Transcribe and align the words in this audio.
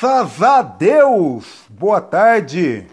A 0.00 0.62
Deus! 0.62 1.64
Boa 1.68 2.00
tarde! 2.00 2.86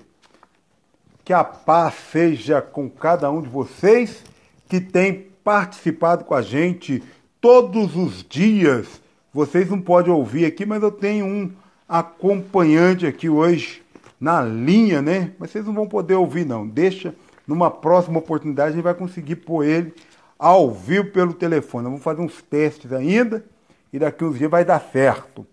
Que 1.24 1.34
a 1.34 1.44
paz 1.44 1.94
seja 2.12 2.64
com 2.64 2.90
cada 2.90 3.30
um 3.30 3.44
de 3.44 3.48
vocês 3.48 4.24
que 4.68 4.82
tem 4.82 5.28
participado 5.44 6.26
com 6.26 6.34
a 6.34 6.42
gente 6.42 7.04
todos 7.40 7.96
os 7.96 8.24
dias. 8.28 9.00
Vocês 9.32 9.70
não 9.70 9.80
podem 9.80 10.12
ouvir 10.12 10.46
aqui, 10.46 10.66
mas 10.66 10.82
eu 10.82 10.92
tenho 10.92 11.28
um 11.28 11.52
acompanhante 11.88 13.06
aqui 13.06 13.30
hoje 13.30 13.84
na 14.20 14.42
linha, 14.42 15.00
né? 15.00 15.32
Mas 15.38 15.52
vocês 15.52 15.64
não 15.64 15.76
vão 15.76 15.88
poder 15.88 16.16
ouvir, 16.16 16.44
não. 16.44 16.68
Deixa, 16.68 17.14
numa 17.46 17.70
próxima 17.70 18.18
oportunidade, 18.18 18.70
a 18.70 18.74
gente 18.74 18.84
vai 18.84 18.96
conseguir 18.96 19.36
pôr 19.36 19.64
ele 19.64 19.94
ao 20.40 20.72
vivo 20.72 21.12
pelo 21.12 21.36
telefone. 21.36 21.86
Vamos 21.86 22.02
fazer 22.02 22.24
uns 22.24 22.42
testes 22.42 22.92
ainda 22.92 23.46
e 23.94 24.00
daqui 24.00 24.26
uns 24.26 24.40
dias 24.40 24.50
vai 24.50 24.66
dar 24.66 24.80
certo. 24.80 25.46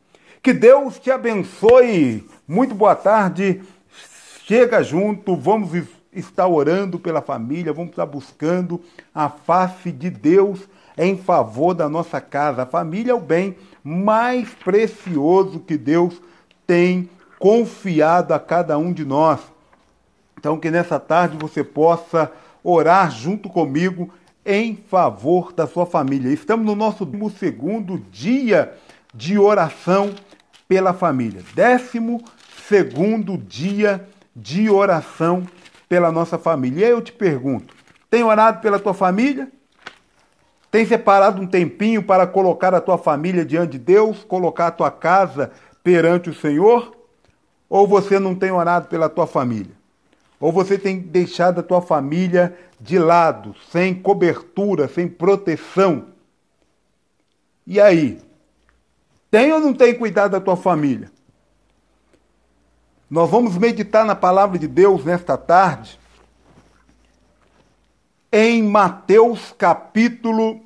Que 0.42 0.52
Deus 0.52 0.98
te 0.98 1.08
abençoe. 1.08 2.28
Muito 2.48 2.74
boa 2.74 2.96
tarde. 2.96 3.62
Chega 4.44 4.82
junto, 4.82 5.36
vamos 5.36 5.70
estar 6.12 6.48
orando 6.48 6.98
pela 6.98 7.22
família, 7.22 7.72
vamos 7.72 7.90
estar 7.90 8.06
buscando 8.06 8.80
a 9.14 9.28
face 9.28 9.92
de 9.92 10.10
Deus 10.10 10.68
em 10.98 11.16
favor 11.16 11.74
da 11.74 11.88
nossa 11.88 12.20
casa. 12.20 12.64
A 12.64 12.66
família 12.66 13.12
é 13.12 13.14
o 13.14 13.20
bem 13.20 13.56
mais 13.84 14.48
precioso 14.52 15.60
que 15.60 15.76
Deus 15.76 16.20
tem 16.66 17.08
confiado 17.38 18.34
a 18.34 18.40
cada 18.40 18.76
um 18.76 18.92
de 18.92 19.04
nós. 19.04 19.38
Então, 20.36 20.58
que 20.58 20.72
nessa 20.72 20.98
tarde 20.98 21.36
você 21.38 21.62
possa 21.62 22.32
orar 22.64 23.12
junto 23.12 23.48
comigo 23.48 24.12
em 24.44 24.74
favor 24.74 25.52
da 25.52 25.68
sua 25.68 25.86
família. 25.86 26.32
Estamos 26.32 26.66
no 26.66 26.74
nosso 26.74 27.08
segundo 27.38 27.96
dia 28.10 28.76
de 29.14 29.38
oração 29.38 30.12
pela 30.72 30.94
família. 30.94 31.42
Décimo 31.54 32.24
segundo 32.66 33.36
dia 33.36 34.08
de 34.34 34.70
oração 34.70 35.46
pela 35.86 36.10
nossa 36.10 36.38
família. 36.38 36.86
E 36.86 36.90
eu 36.90 37.02
te 37.02 37.12
pergunto: 37.12 37.74
tem 38.08 38.24
orado 38.24 38.62
pela 38.62 38.78
tua 38.78 38.94
família? 38.94 39.52
Tem 40.70 40.86
separado 40.86 41.42
um 41.42 41.46
tempinho 41.46 42.02
para 42.02 42.26
colocar 42.26 42.74
a 42.74 42.80
tua 42.80 42.96
família 42.96 43.44
diante 43.44 43.72
de 43.72 43.80
Deus, 43.80 44.24
colocar 44.24 44.68
a 44.68 44.70
tua 44.70 44.90
casa 44.90 45.50
perante 45.84 46.30
o 46.30 46.34
Senhor? 46.34 46.96
Ou 47.68 47.86
você 47.86 48.18
não 48.18 48.34
tem 48.34 48.50
orado 48.50 48.88
pela 48.88 49.10
tua 49.10 49.26
família? 49.26 49.74
Ou 50.40 50.50
você 50.50 50.78
tem 50.78 50.98
deixado 50.98 51.60
a 51.60 51.62
tua 51.62 51.82
família 51.82 52.56
de 52.80 52.98
lado, 52.98 53.54
sem 53.70 53.94
cobertura, 53.94 54.88
sem 54.88 55.06
proteção? 55.06 56.06
E 57.66 57.78
aí? 57.78 58.31
Tem 59.32 59.50
ou 59.50 59.60
não 59.60 59.72
tem 59.72 59.94
cuidado 59.94 60.32
da 60.32 60.40
tua 60.42 60.58
família? 60.58 61.10
Nós 63.10 63.30
vamos 63.30 63.56
meditar 63.56 64.04
na 64.04 64.14
palavra 64.14 64.58
de 64.58 64.68
Deus 64.68 65.06
nesta 65.06 65.38
tarde, 65.38 65.98
em 68.30 68.62
Mateus 68.62 69.54
capítulo 69.56 70.60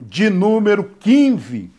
de 0.00 0.30
número 0.30 0.84
15. 1.00 1.70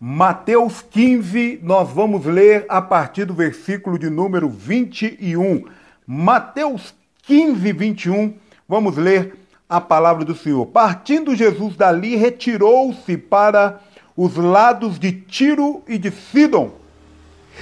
Mateus 0.00 0.82
15, 0.82 1.60
nós 1.62 1.88
vamos 1.88 2.26
ler 2.26 2.66
a 2.68 2.82
partir 2.82 3.26
do 3.26 3.34
versículo 3.34 3.96
de 3.96 4.10
número 4.10 4.48
21. 4.48 5.66
Mateus 6.04 6.92
15, 7.22 7.72
21, 7.72 8.34
vamos 8.68 8.96
ler 8.96 9.36
a 9.68 9.80
palavra 9.80 10.24
do 10.24 10.34
Senhor. 10.34 10.66
Partindo 10.66 11.36
Jesus 11.36 11.76
dali, 11.76 12.16
retirou-se 12.16 13.16
para 13.16 13.80
os 14.16 14.36
lados 14.36 14.98
de 14.98 15.12
Tiro 15.12 15.82
e 15.86 15.98
de 15.98 16.10
Sidom. 16.10 16.70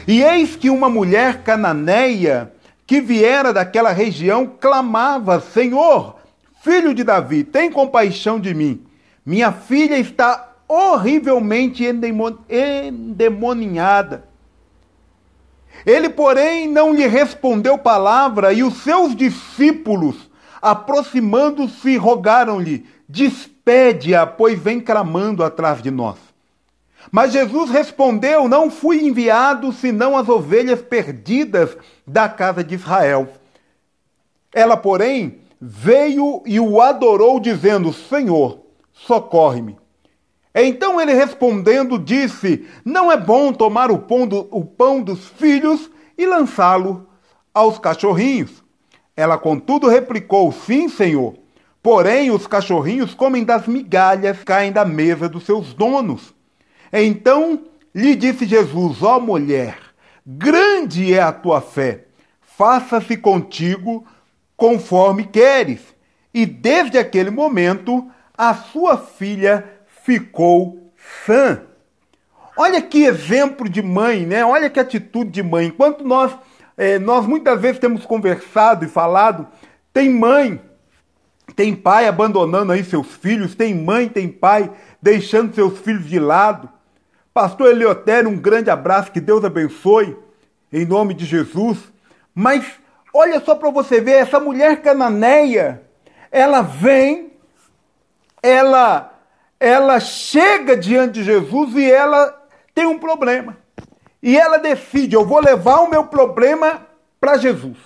E 0.07 0.23
eis 0.23 0.57
que 0.57 0.71
uma 0.71 0.89
mulher 0.89 1.43
cananeia 1.43 2.53
que 2.87 3.01
viera 3.01 3.53
daquela 3.53 3.91
região 3.91 4.47
clamava: 4.47 5.41
Senhor, 5.41 6.17
filho 6.63 6.95
de 6.95 7.03
Davi, 7.03 7.43
tem 7.45 7.71
compaixão 7.71 8.39
de 8.39 8.55
mim. 8.55 8.83
Minha 9.25 9.53
filha 9.53 9.99
está 9.99 10.53
horrivelmente 10.69 11.85
endemoniada. 11.85 14.25
Ele, 15.85 16.09
porém, 16.09 16.69
não 16.69 16.95
lhe 16.95 17.07
respondeu 17.07 17.77
palavra, 17.77 18.53
e 18.53 18.63
os 18.63 18.83
seus 18.83 19.15
discípulos, 19.15 20.31
aproximando-se, 20.63 21.97
rogaram-lhe: 21.97 22.87
Despede-a, 23.09 24.27
pois 24.27 24.59
vem 24.59 24.81
clamando 24.81 25.45
atrás 25.45 25.83
de 25.83 25.91
nós. 25.91 26.34
Mas 27.11 27.33
Jesus 27.33 27.71
respondeu: 27.71 28.49
Não 28.49 28.71
fui 28.71 29.05
enviado 29.05 29.73
senão 29.73 30.17
as 30.17 30.29
ovelhas 30.29 30.83
perdidas 30.83 31.77
da 32.07 32.29
casa 32.29 32.63
de 32.63 32.75
Israel. 32.75 33.29
Ela, 34.53 34.77
porém, 34.77 35.39
veio 35.61 36.43
e 36.47 36.61
o 36.61 36.81
adorou, 36.81 37.41
dizendo: 37.41 37.93
Senhor, 37.93 38.61
socorre-me. 38.93 39.77
Então 40.55 41.01
ele 41.01 41.15
respondendo 41.15 41.99
disse: 41.99 42.67
Não 42.85 43.11
é 43.11 43.17
bom 43.17 43.53
tomar 43.53 43.91
o 43.91 43.99
pão, 43.99 44.27
do, 44.27 44.49
o 44.51 44.65
pão 44.65 45.03
dos 45.03 45.27
filhos 45.27 45.91
e 46.17 46.27
lançá-lo 46.27 47.09
aos 47.53 47.79
cachorrinhos. 47.79 48.63
Ela, 49.17 49.39
contudo, 49.39 49.89
replicou: 49.89 50.53
Sim, 50.53 50.89
senhor. 50.89 51.35
Porém, 51.83 52.31
os 52.31 52.47
cachorrinhos 52.47 53.13
comem 53.15 53.45
das 53.45 53.67
migalhas, 53.67 54.43
caem 54.43 54.73
da 54.73 54.85
mesa 54.85 55.29
dos 55.29 55.45
seus 55.45 55.75
donos. 55.75 56.34
Então 56.93 57.65
lhe 57.95 58.15
disse 58.15 58.47
Jesus: 58.47 59.03
Ó 59.03 59.19
mulher, 59.21 59.79
grande 60.27 61.13
é 61.13 61.21
a 61.21 61.33
tua 61.33 61.61
fé, 61.61 62.05
faça-se 62.41 63.17
contigo 63.17 64.07
conforme 64.57 65.25
queres. 65.25 65.81
E 66.33 66.45
desde 66.45 66.99
aquele 66.99 67.31
momento, 67.31 68.11
a 68.37 68.55
sua 68.55 68.99
filha 68.99 69.65
ficou 69.87 70.93
sã. 71.25 71.63
Olha 72.57 72.81
que 72.81 73.05
exemplo 73.05 73.69
de 73.69 73.83
mãe, 73.83 74.25
né? 74.25 74.45
Olha 74.45 74.71
que 74.71 74.79
atitude 74.79 75.31
de 75.31 75.43
mãe. 75.43 75.67
Enquanto 75.67 76.05
nós, 76.05 76.33
é, 76.77 76.99
nós 76.99 77.27
muitas 77.27 77.61
vezes 77.61 77.81
temos 77.81 78.05
conversado 78.07 78.85
e 78.85 78.89
falado, 78.89 79.47
tem 79.93 80.09
mãe, 80.09 80.61
tem 81.57 81.75
pai 81.75 82.07
abandonando 82.07 82.73
aí 82.73 82.85
seus 82.85 83.09
filhos, 83.15 83.55
tem 83.55 83.75
mãe, 83.75 84.09
tem 84.09 84.29
pai 84.29 84.71
deixando 85.03 85.55
seus 85.55 85.79
filhos 85.79 86.09
de 86.09 86.19
lado. 86.19 86.69
Pastor 87.35 87.71
Eleutério, 87.71 88.31
um 88.31 88.37
grande 88.37 88.71
abraço, 88.71 89.11
que 89.11 89.21
Deus 89.21 89.45
abençoe, 89.45 90.17
em 90.73 90.87
nome 90.87 91.15
de 91.15 91.25
Jesus. 91.25 91.79
Mas 92.33 92.65
olha 93.13 93.41
só 93.41 93.57
para 93.57 93.71
você 93.71 94.01
ver, 94.01 94.13
essa 94.13 94.39
mulher 94.39 94.81
cananeia, 94.83 95.83
ela 96.31 96.63
vem, 96.63 97.33
ela, 98.41 99.13
ela 99.59 99.99
chega 99.99 100.77
diante 100.77 101.15
de 101.15 101.25
Jesus 101.25 101.75
e 101.75 101.91
ela 101.91 102.41
tem 102.73 102.87
um 102.87 103.01
problema. 103.01 103.57
E 104.23 104.39
ela 104.39 104.59
decide, 104.59 105.17
eu 105.17 105.27
vou 105.27 105.41
levar 105.41 105.81
o 105.81 105.91
meu 105.91 106.05
problema 106.05 106.87
para 107.21 107.37
Jesus. 107.37 107.77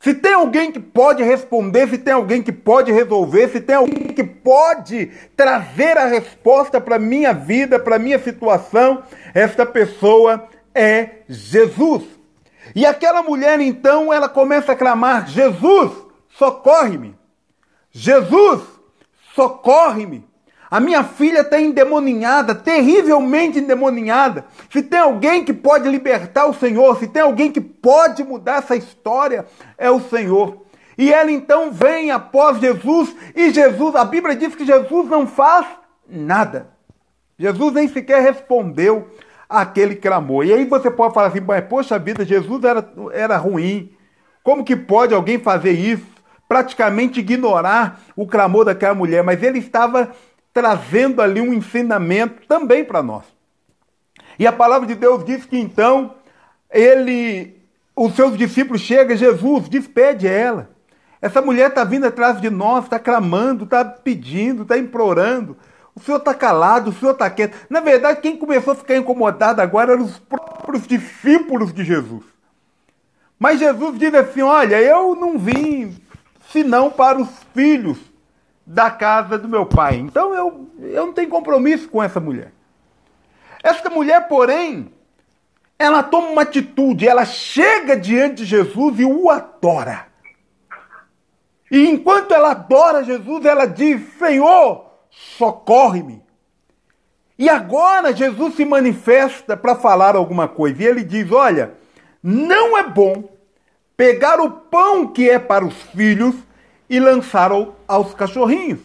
Se 0.00 0.14
tem 0.14 0.32
alguém 0.32 0.70
que 0.70 0.78
pode 0.78 1.22
responder, 1.24 1.88
se 1.88 1.98
tem 1.98 2.12
alguém 2.12 2.40
que 2.40 2.52
pode 2.52 2.92
resolver, 2.92 3.48
se 3.48 3.60
tem 3.60 3.74
alguém 3.74 4.08
que 4.08 4.22
pode 4.22 5.06
trazer 5.36 5.98
a 5.98 6.06
resposta 6.06 6.80
para 6.80 6.98
minha 6.98 7.32
vida, 7.32 7.80
para 7.80 7.98
minha 7.98 8.18
situação, 8.18 9.02
esta 9.34 9.66
pessoa 9.66 10.48
é 10.72 11.22
Jesus. 11.28 12.04
E 12.76 12.86
aquela 12.86 13.22
mulher 13.22 13.58
então, 13.60 14.12
ela 14.12 14.28
começa 14.28 14.72
a 14.72 14.76
clamar: 14.76 15.28
Jesus, 15.28 15.92
socorre-me! 16.28 17.18
Jesus, 17.90 18.62
socorre-me! 19.34 20.24
A 20.70 20.80
minha 20.80 21.02
filha 21.02 21.40
está 21.40 21.58
endemoninhada, 21.60 22.54
terrivelmente 22.54 23.58
endemoninhada. 23.58 24.44
Se 24.70 24.82
tem 24.82 25.00
alguém 25.00 25.44
que 25.44 25.52
pode 25.52 25.88
libertar 25.88 26.46
o 26.46 26.54
Senhor, 26.54 26.98
se 26.98 27.08
tem 27.08 27.22
alguém 27.22 27.50
que 27.50 27.60
pode 27.60 28.22
mudar 28.22 28.58
essa 28.58 28.76
história, 28.76 29.46
é 29.78 29.90
o 29.90 30.00
Senhor. 30.00 30.66
E 30.98 31.12
ela 31.12 31.30
então 31.30 31.70
vem 31.70 32.10
após 32.10 32.58
Jesus, 32.58 33.14
e 33.34 33.50
Jesus, 33.50 33.94
a 33.94 34.04
Bíblia 34.04 34.36
diz 34.36 34.54
que 34.54 34.66
Jesus 34.66 35.08
não 35.08 35.26
faz 35.26 35.66
nada. 36.08 36.68
Jesus 37.38 37.72
nem 37.72 37.86
sequer 37.88 38.20
respondeu 38.20 39.08
aquele 39.48 39.94
clamor. 39.94 40.44
E 40.44 40.52
aí 40.52 40.64
você 40.64 40.90
pode 40.90 41.14
falar 41.14 41.28
assim, 41.28 41.40
mas 41.40 41.64
poxa 41.64 41.98
vida, 41.98 42.24
Jesus 42.24 42.62
era, 42.64 42.92
era 43.12 43.36
ruim. 43.36 43.92
Como 44.42 44.64
que 44.64 44.76
pode 44.76 45.14
alguém 45.14 45.38
fazer 45.38 45.72
isso? 45.72 46.06
Praticamente 46.48 47.20
ignorar 47.20 48.00
o 48.16 48.26
clamor 48.26 48.64
daquela 48.64 48.94
mulher, 48.94 49.22
mas 49.22 49.42
ele 49.42 49.60
estava 49.60 50.10
trazendo 50.58 51.22
ali 51.22 51.40
um 51.40 51.54
ensinamento 51.54 52.44
também 52.48 52.84
para 52.84 53.00
nós. 53.00 53.22
E 54.36 54.44
a 54.44 54.50
palavra 54.50 54.88
de 54.88 54.96
Deus 54.96 55.24
diz 55.24 55.46
que 55.46 55.56
então 55.56 56.14
ele, 56.68 57.56
os 57.94 58.16
seus 58.16 58.36
discípulos 58.36 58.80
chegam, 58.80 59.16
Jesus 59.16 59.68
despede 59.68 60.26
ela. 60.26 60.68
Essa 61.22 61.40
mulher 61.40 61.68
está 61.68 61.84
vindo 61.84 62.06
atrás 62.06 62.40
de 62.40 62.50
nós, 62.50 62.84
está 62.84 62.98
clamando, 62.98 63.64
está 63.64 63.84
pedindo, 63.84 64.62
está 64.62 64.76
implorando. 64.76 65.56
O 65.94 66.00
senhor 66.00 66.18
está 66.18 66.34
calado, 66.34 66.90
o 66.90 66.92
senhor 66.92 67.12
está 67.12 67.30
quieto. 67.30 67.56
Na 67.70 67.78
verdade, 67.78 68.20
quem 68.20 68.36
começou 68.36 68.72
a 68.72 68.76
ficar 68.76 68.96
incomodado 68.96 69.60
agora 69.60 69.92
eram 69.92 70.02
os 70.02 70.18
próprios 70.18 70.88
discípulos 70.88 71.72
de 71.72 71.84
Jesus. 71.84 72.24
Mas 73.38 73.60
Jesus 73.60 73.96
diz 73.96 74.12
assim: 74.12 74.42
Olha, 74.42 74.80
eu 74.80 75.14
não 75.14 75.38
vim 75.38 75.96
senão 76.50 76.90
para 76.90 77.20
os 77.20 77.28
filhos 77.54 78.07
da 78.68 78.90
casa 78.90 79.38
do 79.38 79.48
meu 79.48 79.64
pai. 79.64 79.96
Então 79.96 80.34
eu, 80.34 80.68
eu 80.78 81.06
não 81.06 81.12
tenho 81.14 81.30
compromisso 81.30 81.88
com 81.88 82.02
essa 82.02 82.20
mulher. 82.20 82.52
Essa 83.62 83.88
mulher, 83.88 84.28
porém, 84.28 84.92
ela 85.78 86.02
toma 86.02 86.28
uma 86.28 86.42
atitude, 86.42 87.08
ela 87.08 87.24
chega 87.24 87.96
diante 87.96 88.42
de 88.42 88.44
Jesus 88.44 89.00
e 89.00 89.06
o 89.06 89.30
adora. 89.30 90.06
E 91.70 91.88
enquanto 91.88 92.34
ela 92.34 92.50
adora 92.50 93.02
Jesus, 93.02 93.44
ela 93.46 93.64
diz: 93.64 94.02
Senhor, 94.18 94.84
socorre-me. 95.10 96.22
E 97.38 97.48
agora 97.48 98.12
Jesus 98.12 98.54
se 98.54 98.66
manifesta 98.66 99.56
para 99.56 99.76
falar 99.76 100.14
alguma 100.14 100.46
coisa. 100.46 100.82
E 100.82 100.86
ele 100.86 101.02
diz: 101.02 101.32
Olha, 101.32 101.72
não 102.22 102.76
é 102.76 102.82
bom 102.82 103.24
pegar 103.96 104.40
o 104.40 104.50
pão 104.50 105.06
que 105.06 105.28
é 105.28 105.38
para 105.38 105.64
os 105.64 105.74
filhos 105.94 106.34
e 106.88 106.98
lançar 106.98 107.50
aos 107.86 108.14
cachorrinhos. 108.14 108.80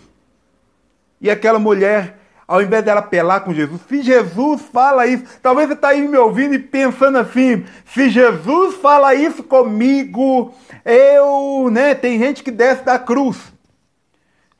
E 1.21 1.29
aquela 1.29 1.57
mulher, 1.57 2.19
ao 2.45 2.61
invés 2.61 2.83
dela 2.83 2.99
apelar 2.99 3.41
com 3.41 3.53
Jesus, 3.53 3.81
se 3.87 4.01
Jesus 4.01 4.61
fala 4.73 5.07
isso, 5.07 5.23
talvez 5.41 5.67
você 5.67 5.73
está 5.73 5.89
aí 5.89 6.07
me 6.07 6.17
ouvindo 6.17 6.53
e 6.53 6.59
pensando 6.59 7.17
assim: 7.17 7.65
se 7.85 8.09
Jesus 8.09 8.75
fala 8.75 9.15
isso 9.15 9.41
comigo, 9.43 10.53
eu, 10.83 11.69
né? 11.71 11.95
Tem 11.95 12.19
gente 12.19 12.43
que 12.43 12.51
desce 12.51 12.83
da 12.83 12.99
cruz. 12.99 13.53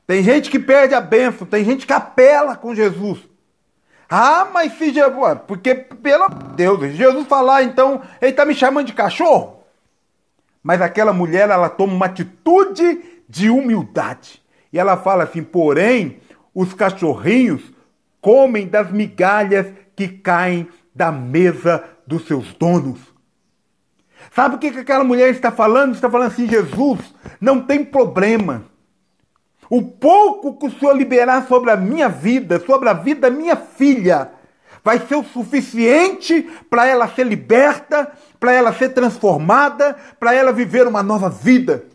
Tem 0.08 0.24
gente 0.24 0.50
que 0.50 0.60
perde 0.60 0.94
a 0.94 1.02
bênção, 1.02 1.48
tem 1.48 1.64
gente 1.64 1.86
que 1.86 1.94
apela 1.94 2.56
com 2.56 2.76
Jesus. 2.76 3.20
Ah, 4.10 4.48
mas 4.54 4.78
se 4.78 4.94
Jesus. 4.94 5.40
Porque, 5.48 5.74
pelo 5.74 6.30
Deus, 6.56 6.94
Jesus 6.94 7.28
falar, 7.28 7.64
então, 7.64 8.02
ele 8.22 8.32
está 8.32 8.46
me 8.46 8.54
chamando 8.54 8.88
de 8.88 8.94
cachorro. 8.94 9.64
Mas 10.62 10.82
aquela 10.82 11.12
mulher, 11.12 11.50
ela 11.50 11.68
toma 11.68 11.94
uma 11.94 12.06
atitude 12.06 13.02
de 13.28 13.50
humildade. 13.50 14.42
E 14.72 14.80
ela 14.80 14.98
fala 14.98 15.24
assim: 15.24 15.44
porém, 15.44 16.20
os 16.54 16.74
cachorrinhos 16.74 17.62
comem 18.22 18.68
das 18.68 18.92
migalhas 18.92 19.68
que 19.96 20.08
caem 20.08 20.68
da 20.94 21.12
mesa 21.12 21.84
dos 22.06 22.26
seus 22.26 22.54
donos. 22.54 23.00
Sabe 24.34 24.56
o 24.56 24.60
que 24.60 24.68
aquela 24.68 25.04
mulher 25.04 25.30
está 25.30 25.52
falando? 25.52 25.94
Está 25.94 26.10
falando 26.10 26.32
assim: 26.32 26.48
Jesus, 26.48 27.00
não 27.40 27.62
tem 27.62 27.84
problema 27.84 28.66
o 29.76 29.82
pouco 29.82 30.56
que 30.56 30.68
o 30.68 30.80
Senhor 30.80 30.96
liberar 30.96 31.48
sobre 31.48 31.72
a 31.72 31.76
minha 31.76 32.08
vida, 32.08 32.60
sobre 32.64 32.90
a 32.90 32.94
vida 32.94 33.22
da 33.22 33.36
minha 33.36 33.56
filha, 33.56 34.32
vai 34.84 35.00
ser 35.00 35.16
o 35.16 35.24
suficiente 35.24 36.44
para 36.70 36.86
ela 36.86 37.08
ser 37.08 37.26
liberta, 37.26 38.12
para 38.40 38.52
ela 38.52 38.72
ser 38.72 38.90
transformada, 38.90 39.96
para 40.20 40.36
ela 40.36 40.52
viver 40.52 40.86
uma 40.86 41.02
nova 41.02 41.28
vida. 41.28 41.86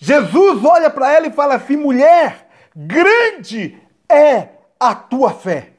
Jesus 0.00 0.64
olha 0.64 0.88
para 0.88 1.12
ela 1.12 1.26
e 1.26 1.32
fala 1.32 1.56
assim: 1.56 1.76
mulher, 1.76 2.48
grande 2.74 3.78
é 4.08 4.48
a 4.78 4.94
tua 4.94 5.32
fé. 5.32 5.72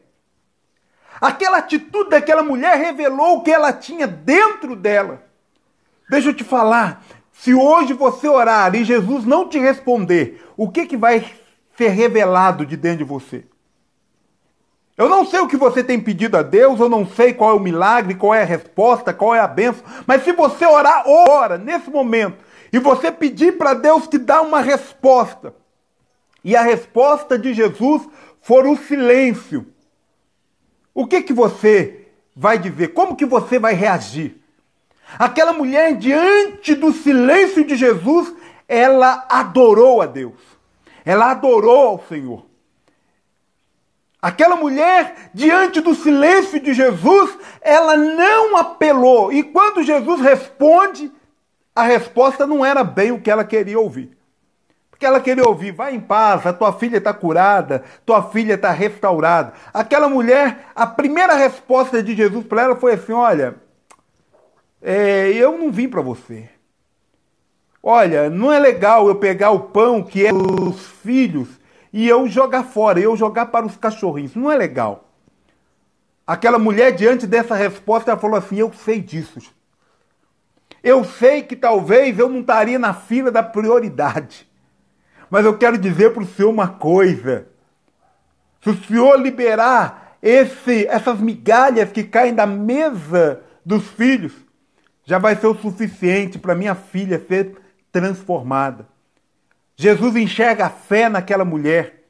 Aquela 1.21 1.57
atitude 1.57 2.09
daquela 2.09 2.43
mulher 2.43 2.77
revelou 2.77 3.37
o 3.37 3.43
que 3.43 3.51
ela 3.51 3.73
tinha 3.73 4.07
dentro 4.07 4.75
dela. 4.75 5.23
Deixa 6.09 6.29
eu 6.29 6.33
te 6.33 6.43
falar, 6.43 7.03
se 7.31 7.53
hoje 7.53 7.93
você 7.93 8.27
orar 8.27 8.73
e 8.75 8.83
Jesus 8.83 9.25
não 9.25 9.47
te 9.47 9.59
responder, 9.59 10.45
o 10.57 10.69
que, 10.69 10.85
que 10.85 10.97
vai 10.97 11.25
ser 11.77 11.89
revelado 11.89 12.65
de 12.65 12.75
dentro 12.75 12.99
de 12.99 13.03
você? 13.03 13.45
Eu 14.97 15.07
não 15.07 15.25
sei 15.25 15.39
o 15.39 15.47
que 15.47 15.55
você 15.55 15.81
tem 15.81 15.97
pedido 15.97 16.35
a 16.35 16.41
Deus, 16.41 16.79
eu 16.79 16.89
não 16.89 17.05
sei 17.05 17.33
qual 17.33 17.51
é 17.51 17.53
o 17.53 17.59
milagre, 17.59 18.15
qual 18.15 18.33
é 18.33 18.41
a 18.41 18.45
resposta, 18.45 19.13
qual 19.13 19.33
é 19.33 19.39
a 19.39 19.47
benção, 19.47 19.81
mas 20.05 20.23
se 20.23 20.33
você 20.33 20.65
orar 20.65 21.03
ora 21.07 21.57
nesse 21.57 21.89
momento, 21.89 22.37
e 22.71 22.79
você 22.79 23.11
pedir 23.11 23.57
para 23.57 23.73
Deus 23.73 24.07
te 24.07 24.17
dar 24.17 24.41
uma 24.41 24.61
resposta, 24.61 25.53
e 26.43 26.55
a 26.55 26.61
resposta 26.61 27.37
de 27.37 27.53
Jesus 27.53 28.07
for 28.41 28.65
o 28.65 28.77
silêncio, 28.77 29.67
o 30.93 31.05
que 31.05 31.21
que 31.21 31.33
você 31.33 32.07
vai 32.35 32.57
dizer? 32.57 32.89
Como 32.89 33.15
que 33.15 33.25
você 33.25 33.59
vai 33.59 33.73
reagir? 33.73 34.41
Aquela 35.17 35.53
mulher, 35.53 35.95
diante 35.95 36.75
do 36.75 36.91
silêncio 36.91 37.65
de 37.65 37.75
Jesus, 37.75 38.33
ela 38.67 39.25
adorou 39.29 40.01
a 40.01 40.05
Deus. 40.05 40.39
Ela 41.03 41.31
adorou 41.31 41.87
ao 41.87 42.03
Senhor. 42.07 42.45
Aquela 44.21 44.55
mulher, 44.55 45.31
diante 45.33 45.79
do 45.79 45.95
silêncio 45.95 46.59
de 46.59 46.73
Jesus, 46.73 47.37
ela 47.61 47.95
não 47.95 48.57
apelou. 48.57 49.31
E 49.31 49.41
quando 49.41 49.81
Jesus 49.81 50.19
responde, 50.19 51.11
a 51.75 51.83
resposta 51.83 52.45
não 52.45 52.65
era 52.65 52.83
bem 52.83 53.11
o 53.11 53.21
que 53.21 53.31
ela 53.31 53.43
queria 53.43 53.79
ouvir. 53.79 54.17
Porque 54.89 55.05
ela 55.05 55.21
queria 55.21 55.47
ouvir, 55.47 55.71
vai 55.71 55.95
em 55.95 55.99
paz, 55.99 56.45
a 56.45 56.51
tua 56.51 56.73
filha 56.73 56.97
está 56.97 57.13
curada, 57.13 57.85
tua 58.05 58.21
filha 58.21 58.55
está 58.55 58.71
restaurada. 58.71 59.53
Aquela 59.73 60.09
mulher, 60.09 60.71
a 60.75 60.85
primeira 60.85 61.35
resposta 61.35 62.03
de 62.03 62.13
Jesus 62.13 62.45
para 62.45 62.63
ela 62.63 62.75
foi 62.75 62.95
assim: 62.95 63.13
olha, 63.13 63.55
é, 64.81 65.29
eu 65.29 65.57
não 65.57 65.71
vim 65.71 65.87
para 65.87 66.01
você. 66.01 66.49
Olha, 67.81 68.29
não 68.29 68.51
é 68.51 68.59
legal 68.59 69.07
eu 69.07 69.15
pegar 69.15 69.51
o 69.51 69.61
pão 69.61 70.03
que 70.03 70.25
é 70.25 70.33
dos 70.33 70.85
filhos 70.85 71.47
e 71.93 72.07
eu 72.07 72.27
jogar 72.27 72.63
fora, 72.63 72.99
eu 72.99 73.15
jogar 73.15 73.45
para 73.45 73.65
os 73.65 73.77
cachorrinhos. 73.77 74.35
Não 74.35 74.51
é 74.51 74.57
legal. 74.57 75.05
Aquela 76.27 76.59
mulher, 76.59 76.91
diante 76.91 77.25
dessa 77.25 77.55
resposta, 77.55 78.11
ela 78.11 78.19
falou 78.19 78.35
assim: 78.35 78.57
Eu 78.57 78.71
sei 78.73 78.99
disso. 78.99 79.39
Eu 80.83 81.03
sei 81.03 81.43
que 81.43 81.55
talvez 81.55 82.17
eu 82.17 82.29
não 82.29 82.41
estaria 82.41 82.79
na 82.79 82.93
fila 82.93 83.31
da 83.31 83.43
prioridade. 83.43 84.49
Mas 85.29 85.45
eu 85.45 85.57
quero 85.57 85.77
dizer 85.77 86.13
para 86.13 86.23
o 86.23 86.27
senhor 86.27 86.49
uma 86.49 86.67
coisa. 86.67 87.47
Se 88.61 88.69
o 88.69 88.83
senhor 88.83 89.19
liberar 89.19 90.17
esse, 90.21 90.87
essas 90.87 91.19
migalhas 91.19 91.91
que 91.91 92.03
caem 92.03 92.33
da 92.33 92.45
mesa 92.45 93.41
dos 93.65 93.87
filhos, 93.87 94.33
já 95.05 95.17
vai 95.17 95.35
ser 95.35 95.47
o 95.47 95.55
suficiente 95.55 96.37
para 96.37 96.55
minha 96.55 96.75
filha 96.75 97.23
ser 97.27 97.57
transformada. 97.91 98.87
Jesus 99.75 100.15
enxerga 100.15 100.65
a 100.65 100.69
fé 100.69 101.07
naquela 101.07 101.45
mulher. 101.45 102.03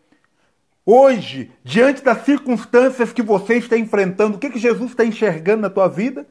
Hoje, 0.86 1.51
diante 1.63 2.04
das 2.04 2.25
circunstâncias 2.25 3.13
que 3.13 3.21
você 3.21 3.56
está 3.56 3.77
enfrentando, 3.77 4.38
o 4.38 4.39
que, 4.39 4.50
que 4.50 4.57
Jesus 4.57 4.89
está 4.89 5.06
enxergando 5.06 5.62
na 5.62 5.69
tua 5.69 5.88
vida? 5.88 6.25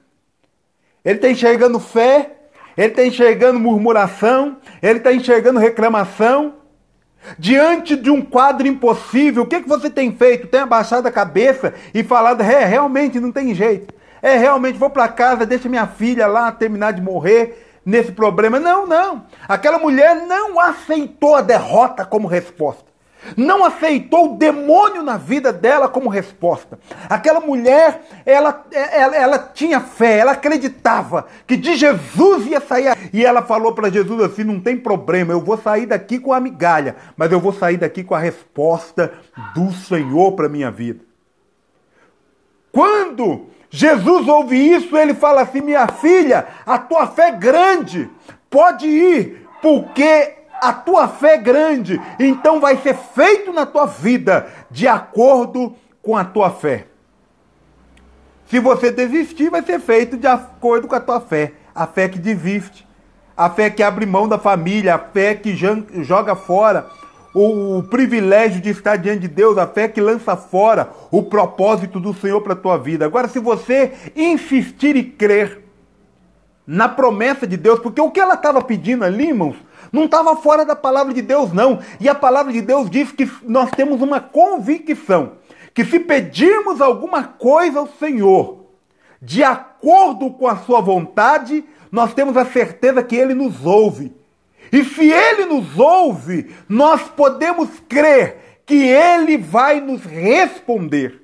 Ele 1.04 1.16
está 1.16 1.30
enxergando 1.30 1.78
fé, 1.78 2.32
ele 2.76 2.88
está 2.88 3.04
enxergando 3.04 3.58
murmuração, 3.58 4.58
ele 4.82 4.98
está 4.98 5.12
enxergando 5.12 5.58
reclamação. 5.58 6.54
Diante 7.38 7.96
de 7.96 8.10
um 8.10 8.22
quadro 8.22 8.66
impossível, 8.68 9.42
o 9.42 9.46
que, 9.46 9.60
que 9.60 9.68
você 9.68 9.90
tem 9.90 10.12
feito? 10.12 10.46
Tem 10.46 10.60
abaixado 10.60 11.06
a 11.06 11.10
cabeça 11.10 11.74
e 11.92 12.04
falado, 12.04 12.42
é, 12.42 12.64
realmente 12.64 13.18
não 13.18 13.32
tem 13.32 13.54
jeito. 13.54 13.92
É, 14.22 14.36
realmente, 14.36 14.78
vou 14.78 14.90
para 14.90 15.08
casa, 15.08 15.44
deixa 15.44 15.68
minha 15.68 15.86
filha 15.86 16.26
lá 16.26 16.50
terminar 16.52 16.92
de 16.92 17.02
morrer 17.02 17.80
nesse 17.84 18.12
problema. 18.12 18.60
Não, 18.60 18.86
não. 18.86 19.26
Aquela 19.48 19.78
mulher 19.78 20.14
não 20.26 20.60
aceitou 20.60 21.36
a 21.36 21.40
derrota 21.40 22.04
como 22.04 22.28
resposta. 22.28 22.84
Não 23.36 23.64
aceitou 23.64 24.32
o 24.32 24.36
demônio 24.36 25.02
na 25.02 25.16
vida 25.16 25.52
dela 25.52 25.88
como 25.88 26.08
resposta. 26.08 26.78
Aquela 27.08 27.40
mulher, 27.40 28.02
ela, 28.24 28.64
ela, 28.72 29.16
ela 29.16 29.38
tinha 29.38 29.80
fé, 29.80 30.18
ela 30.18 30.32
acreditava 30.32 31.26
que 31.46 31.56
de 31.56 31.76
Jesus 31.76 32.46
ia 32.46 32.60
sair. 32.60 32.96
E 33.12 33.24
ela 33.24 33.42
falou 33.42 33.72
para 33.72 33.90
Jesus 33.90 34.20
assim: 34.22 34.44
não 34.44 34.60
tem 34.60 34.76
problema, 34.76 35.32
eu 35.32 35.40
vou 35.40 35.58
sair 35.58 35.86
daqui 35.86 36.18
com 36.18 36.32
a 36.32 36.40
migalha, 36.40 36.96
mas 37.16 37.30
eu 37.32 37.40
vou 37.40 37.52
sair 37.52 37.76
daqui 37.76 38.04
com 38.04 38.14
a 38.14 38.18
resposta 38.20 39.12
do 39.54 39.72
Senhor 39.72 40.32
para 40.32 40.48
minha 40.48 40.70
vida. 40.70 41.00
Quando 42.72 43.46
Jesus 43.70 44.28
ouve 44.28 44.56
isso, 44.56 44.96
ele 44.96 45.14
fala 45.14 45.42
assim: 45.42 45.60
minha 45.60 45.86
filha, 45.88 46.46
a 46.64 46.78
tua 46.78 47.06
fé 47.06 47.28
é 47.28 47.32
grande, 47.32 48.08
pode 48.48 48.86
ir, 48.86 49.46
porque 49.60 50.37
a 50.60 50.72
tua 50.72 51.08
fé 51.08 51.34
é 51.34 51.38
grande, 51.38 52.00
então 52.18 52.60
vai 52.60 52.76
ser 52.78 52.94
feito 52.94 53.52
na 53.52 53.66
tua 53.66 53.86
vida 53.86 54.46
de 54.70 54.86
acordo 54.86 55.74
com 56.02 56.16
a 56.16 56.24
tua 56.24 56.50
fé. 56.50 56.86
Se 58.46 58.58
você 58.58 58.90
desistir, 58.90 59.50
vai 59.50 59.62
ser 59.62 59.78
feito 59.78 60.16
de 60.16 60.26
acordo 60.26 60.88
com 60.88 60.94
a 60.94 61.00
tua 61.00 61.20
fé. 61.20 61.52
A 61.74 61.86
fé 61.86 62.08
que 62.08 62.18
desiste, 62.18 62.86
a 63.36 63.50
fé 63.50 63.68
que 63.68 63.82
abre 63.82 64.06
mão 64.06 64.26
da 64.26 64.38
família, 64.38 64.94
a 64.94 64.98
fé 64.98 65.34
que 65.34 65.54
joga 66.02 66.34
fora 66.34 66.88
o, 67.34 67.78
o 67.78 67.82
privilégio 67.82 68.60
de 68.60 68.70
estar 68.70 68.96
diante 68.96 69.20
de 69.20 69.28
Deus, 69.28 69.58
a 69.58 69.66
fé 69.66 69.86
que 69.86 70.00
lança 70.00 70.36
fora 70.36 70.90
o 71.10 71.22
propósito 71.22 72.00
do 72.00 72.14
Senhor 72.14 72.40
para 72.40 72.54
a 72.54 72.56
tua 72.56 72.78
vida. 72.78 73.04
Agora, 73.04 73.28
se 73.28 73.38
você 73.38 73.92
insistir 74.16 74.96
e 74.96 75.04
crer 75.04 75.64
na 76.66 76.88
promessa 76.88 77.46
de 77.46 77.56
Deus, 77.56 77.78
porque 77.78 78.00
o 78.00 78.10
que 78.10 78.20
ela 78.20 78.34
estava 78.34 78.60
pedindo 78.62 79.04
ali, 79.04 79.28
irmãos, 79.28 79.56
não 79.92 80.04
estava 80.04 80.36
fora 80.36 80.64
da 80.64 80.76
palavra 80.76 81.12
de 81.14 81.22
Deus, 81.22 81.52
não. 81.52 81.80
E 82.00 82.08
a 82.08 82.14
palavra 82.14 82.52
de 82.52 82.60
Deus 82.60 82.90
diz 82.90 83.12
que 83.12 83.30
nós 83.42 83.70
temos 83.70 84.00
uma 84.02 84.20
convicção 84.20 85.32
que 85.74 85.84
se 85.84 86.00
pedirmos 86.00 86.80
alguma 86.80 87.22
coisa 87.22 87.78
ao 87.78 87.86
Senhor, 87.86 88.66
de 89.22 89.44
acordo 89.44 90.30
com 90.30 90.48
a 90.48 90.56
sua 90.56 90.80
vontade, 90.80 91.64
nós 91.90 92.12
temos 92.14 92.36
a 92.36 92.44
certeza 92.44 93.02
que 93.02 93.14
ele 93.16 93.34
nos 93.34 93.64
ouve. 93.64 94.12
E 94.72 94.84
se 94.84 95.10
ele 95.10 95.44
nos 95.46 95.78
ouve, 95.78 96.54
nós 96.68 97.02
podemos 97.02 97.68
crer 97.88 98.60
que 98.66 98.74
ele 98.74 99.38
vai 99.38 99.80
nos 99.80 100.02
responder. 100.02 101.22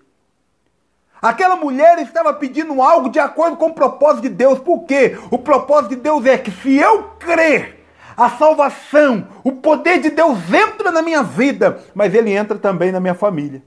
Aquela 1.20 1.56
mulher 1.56 1.98
estava 2.00 2.32
pedindo 2.32 2.82
algo 2.82 3.08
de 3.08 3.18
acordo 3.18 3.56
com 3.56 3.66
o 3.66 3.74
propósito 3.74 4.22
de 4.22 4.28
Deus. 4.28 4.58
Por 4.58 4.84
quê? 4.84 5.18
O 5.30 5.38
propósito 5.38 5.96
de 5.96 5.96
Deus 5.96 6.24
é 6.26 6.38
que 6.38 6.50
se 6.50 6.76
eu 6.76 7.04
crer, 7.18 7.73
a 8.16 8.30
salvação, 8.30 9.26
o 9.42 9.52
poder 9.52 10.00
de 10.00 10.10
Deus 10.10 10.38
entra 10.52 10.90
na 10.90 11.02
minha 11.02 11.22
vida, 11.22 11.80
mas 11.94 12.14
ele 12.14 12.32
entra 12.32 12.58
também 12.58 12.92
na 12.92 13.00
minha 13.00 13.14
família. 13.14 13.62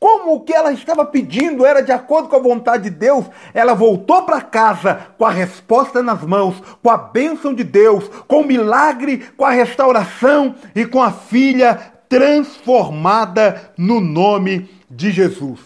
Como 0.00 0.34
o 0.34 0.40
que 0.40 0.54
ela 0.54 0.72
estava 0.72 1.04
pedindo 1.04 1.66
era 1.66 1.82
de 1.82 1.92
acordo 1.92 2.28
com 2.28 2.36
a 2.36 2.40
vontade 2.40 2.84
de 2.84 2.90
Deus, 2.90 3.26
ela 3.52 3.74
voltou 3.74 4.22
para 4.22 4.40
casa 4.40 5.08
com 5.18 5.26
a 5.26 5.30
resposta 5.30 6.02
nas 6.02 6.22
mãos, 6.22 6.56
com 6.82 6.88
a 6.88 6.96
bênção 6.96 7.52
de 7.52 7.62
Deus, 7.62 8.08
com 8.26 8.40
o 8.40 8.46
milagre, 8.46 9.18
com 9.36 9.44
a 9.44 9.50
restauração 9.50 10.54
e 10.74 10.86
com 10.86 11.02
a 11.02 11.12
filha 11.12 11.74
transformada 12.08 13.72
no 13.76 14.00
nome 14.00 14.70
de 14.90 15.10
Jesus. 15.10 15.60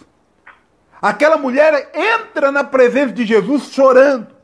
Aquela 1.01 1.37
mulher 1.37 1.91
entra 1.93 2.51
na 2.51 2.63
presença 2.63 3.13
de 3.13 3.25
Jesus 3.25 3.71
chorando, 3.71 4.34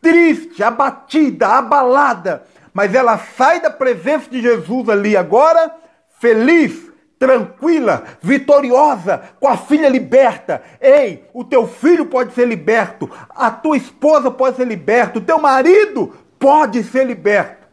triste, 0.00 0.62
abatida, 0.62 1.48
abalada, 1.48 2.44
mas 2.72 2.94
ela 2.94 3.18
sai 3.18 3.60
da 3.60 3.70
presença 3.70 4.30
de 4.30 4.40
Jesus 4.40 4.88
ali 4.88 5.16
agora 5.16 5.74
feliz 6.18 6.90
tranquila, 7.18 8.04
vitoriosa, 8.22 9.22
com 9.38 9.46
a 9.46 9.54
filha 9.54 9.90
liberta. 9.90 10.62
Ei, 10.80 11.22
o 11.34 11.44
teu 11.44 11.68
filho 11.68 12.06
pode 12.06 12.32
ser 12.32 12.48
liberto, 12.48 13.10
a 13.28 13.50
tua 13.50 13.76
esposa 13.76 14.30
pode 14.30 14.56
ser 14.56 14.66
liberta, 14.66 15.18
o 15.18 15.22
teu 15.22 15.38
marido 15.38 16.14
pode 16.38 16.82
ser 16.82 17.06
liberto. 17.06 17.68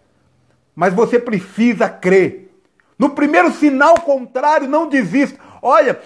Mas 0.76 0.94
você 0.94 1.18
precisa 1.18 1.88
crer. 1.88 2.54
No 3.00 3.12
primeiro 3.12 3.52
sinal 3.54 3.96
contrário, 4.02 4.68
não 4.68 4.90
desista. 4.90 5.40
Olha, 5.62 6.00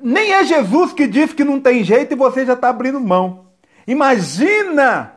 nem 0.00 0.32
é 0.32 0.44
Jesus 0.44 0.92
que 0.92 1.08
diz 1.08 1.32
que 1.32 1.42
não 1.42 1.60
tem 1.60 1.82
jeito 1.82 2.12
e 2.12 2.16
você 2.16 2.46
já 2.46 2.52
está 2.52 2.68
abrindo 2.68 3.00
mão. 3.00 3.46
Imagina 3.86 5.13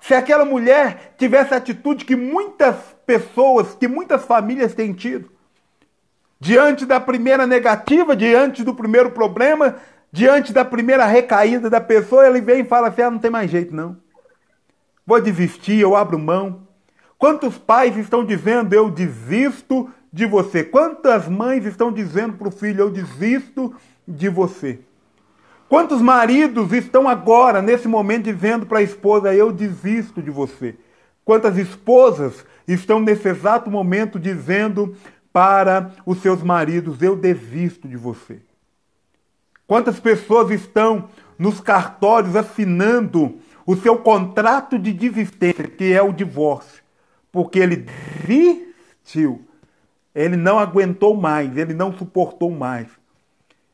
se 0.00 0.14
aquela 0.14 0.44
mulher 0.44 1.14
tivesse 1.18 1.52
a 1.52 1.58
atitude 1.58 2.04
que 2.04 2.16
muitas 2.16 2.76
pessoas, 3.06 3.74
que 3.74 3.86
muitas 3.86 4.24
famílias 4.24 4.74
têm 4.74 4.92
tido 4.92 5.30
diante 6.40 6.86
da 6.86 6.98
primeira 6.98 7.46
negativa, 7.46 8.16
diante 8.16 8.64
do 8.64 8.74
primeiro 8.74 9.10
problema, 9.10 9.76
diante 10.10 10.52
da 10.52 10.64
primeira 10.64 11.04
recaída 11.04 11.68
da 11.68 11.80
pessoa, 11.80 12.26
ele 12.26 12.40
vem 12.40 12.60
e 12.60 12.64
fala 12.64 12.88
assim: 12.88 13.02
ah, 13.02 13.10
não 13.10 13.18
tem 13.18 13.30
mais 13.30 13.50
jeito 13.50 13.76
não. 13.76 13.98
Vou 15.06 15.20
desistir, 15.20 15.78
eu 15.78 15.94
abro 15.94 16.18
mão. 16.18 16.66
Quantos 17.18 17.58
pais 17.58 17.96
estão 17.98 18.24
dizendo 18.24 18.72
eu 18.72 18.90
desisto 18.90 19.90
de 20.10 20.24
você? 20.24 20.64
Quantas 20.64 21.28
mães 21.28 21.66
estão 21.66 21.92
dizendo 21.92 22.38
para 22.38 22.48
o 22.48 22.52
filho 22.52 22.80
eu 22.80 22.90
desisto 22.90 23.74
de 24.08 24.28
você? 24.30 24.80
Quantos 25.70 26.02
maridos 26.02 26.72
estão 26.72 27.08
agora, 27.08 27.62
nesse 27.62 27.86
momento, 27.86 28.24
dizendo 28.24 28.66
para 28.66 28.80
a 28.80 28.82
esposa 28.82 29.32
eu 29.32 29.52
desisto 29.52 30.20
de 30.20 30.28
você? 30.28 30.74
Quantas 31.24 31.56
esposas 31.56 32.44
estão 32.66 32.98
nesse 32.98 33.28
exato 33.28 33.70
momento 33.70 34.18
dizendo 34.18 34.96
para 35.32 35.92
os 36.04 36.20
seus 36.20 36.42
maridos: 36.42 37.00
Eu 37.00 37.14
desisto 37.14 37.86
de 37.86 37.96
você. 37.96 38.40
Quantas 39.64 40.00
pessoas 40.00 40.50
estão 40.50 41.08
nos 41.38 41.60
cartórios 41.60 42.34
assinando 42.34 43.38
o 43.64 43.76
seu 43.76 43.96
contrato 43.96 44.76
de 44.76 44.92
desistência, 44.92 45.68
que 45.68 45.92
é 45.92 46.02
o 46.02 46.12
divórcio, 46.12 46.82
porque 47.30 47.60
ele 47.60 47.86
desistiu, 48.26 49.44
ele 50.12 50.36
não 50.36 50.58
aguentou 50.58 51.14
mais, 51.14 51.56
ele 51.56 51.74
não 51.74 51.96
suportou 51.96 52.50
mais. 52.50 52.88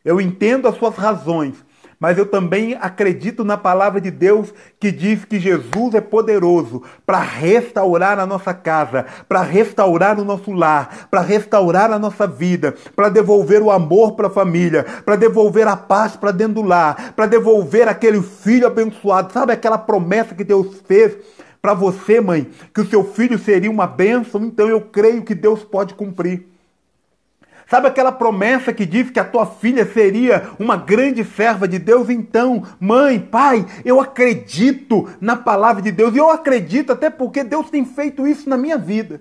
Eu 0.05 0.21
entendo 0.21 0.69
as 0.69 0.77
suas 0.77 0.95
razões, 0.95 1.66
mas 1.99 2.19
eu 2.19 2.27
também 2.27 2.77
acredito 2.81 3.45
na 3.45 3.57
palavra 3.57 4.01
de 4.01 4.11
Deus 4.11 4.53
que 4.79 4.93
diz 4.93 5.25
que 5.25 5.41
Jesus 5.41 5.95
é 5.95 6.01
poderoso 6.01 6.83
para 7.05 7.21
restaurar 7.21 8.19
a 8.19 8.27
nossa 8.27 8.53
casa, 8.53 9.07
para 9.29 9.43
restaurar 9.43 10.21
o 10.21 10.25
nosso 10.25 10.53
lar, 10.53 11.09
para 11.11 11.21
restaurar 11.21 11.91
a 11.91 11.99
nossa 11.99 12.27
vida, 12.27 12.75
para 12.95 13.09
devolver 13.09 13.63
o 13.63 13.71
amor 13.71 14.13
para 14.13 14.27
a 14.27 14.31
família, 14.31 14.85
para 15.05 15.17
devolver 15.17 15.67
a 15.67 15.77
paz 15.77 16.17
para 16.17 16.33
dentro 16.33 16.55
do 16.55 16.63
lar, 16.63 17.15
para 17.15 17.27
devolver 17.27 17.89
aquele 17.89 18.21
filho 18.23 18.67
abençoado. 18.67 19.33
Sabe 19.33 19.53
aquela 19.53 19.79
promessa 19.79 20.35
que 20.35 20.45
Deus 20.45 20.83
fez 20.87 21.17
para 21.63 21.75
você, 21.75 22.21
mãe, 22.21 22.49
que 22.73 22.81
o 22.81 22.87
seu 22.87 23.03
filho 23.03 23.39
seria 23.39 23.71
uma 23.71 23.87
bênção? 23.87 24.45
Então 24.45 24.69
eu 24.69 24.81
creio 24.81 25.25
que 25.25 25.35
Deus 25.35 25.65
pode 25.65 25.95
cumprir. 25.95 26.56
Sabe 27.69 27.89
aquela 27.89 28.13
promessa 28.13 28.73
que 28.73 28.87
diz 28.87 29.11
que 29.11 29.19
a 29.19 29.25
tua 29.25 29.45
filha 29.45 29.85
seria 29.85 30.51
uma 30.57 30.77
grande 30.77 31.25
serva 31.25 31.67
de 31.67 31.81
Deus? 31.81 32.09
Então, 32.09 32.63
mãe, 32.79 33.19
pai, 33.19 33.67
eu 33.85 34.01
acredito 34.01 35.09
na 35.21 35.35
palavra 35.35 35.83
de 35.83 35.91
Deus 35.91 36.15
e 36.15 36.19
eu 36.19 36.31
acredito 36.31 36.93
até 36.93 37.11
porque 37.11 37.43
Deus 37.43 37.69
tem 37.69 37.85
feito 37.85 38.27
isso 38.27 38.49
na 38.49 38.57
minha 38.57 38.79
vida. 38.79 39.21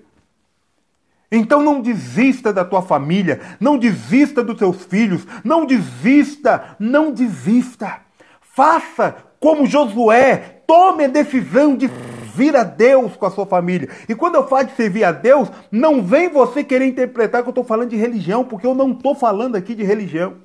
Então 1.31 1.61
não 1.63 1.81
desista 1.81 2.53
da 2.53 2.63
tua 2.63 2.83
família, 2.83 3.41
não 3.59 3.79
desista 3.79 4.43
dos 4.43 4.57
teus 4.57 4.85
filhos, 4.85 5.25
não 5.43 5.65
desista, 5.65 6.75
não 6.79 7.11
desista. 7.11 8.01
Faça 8.41 9.15
como 9.39 9.65
Josué, 9.65 10.61
tome 10.67 11.05
a 11.05 11.07
decisão 11.07 11.75
de 11.75 11.89
servir 12.35 12.55
a 12.55 12.63
Deus 12.63 13.15
com 13.15 13.25
a 13.25 13.31
sua 13.31 13.45
família. 13.45 13.89
E 14.09 14.13
quando 14.13 14.35
eu 14.35 14.47
falo 14.47 14.65
de 14.65 14.75
servir 14.75 15.05
a 15.05 15.11
Deus, 15.11 15.49
não 15.71 16.03
vem 16.03 16.29
você 16.29 16.63
querer 16.63 16.85
interpretar 16.85 17.41
que 17.41 17.47
eu 17.47 17.51
estou 17.51 17.63
falando 17.63 17.89
de 17.89 17.95
religião, 17.95 18.43
porque 18.43 18.67
eu 18.67 18.75
não 18.75 18.91
estou 18.91 19.15
falando 19.15 19.55
aqui 19.55 19.73
de 19.73 19.83
religião. 19.83 20.35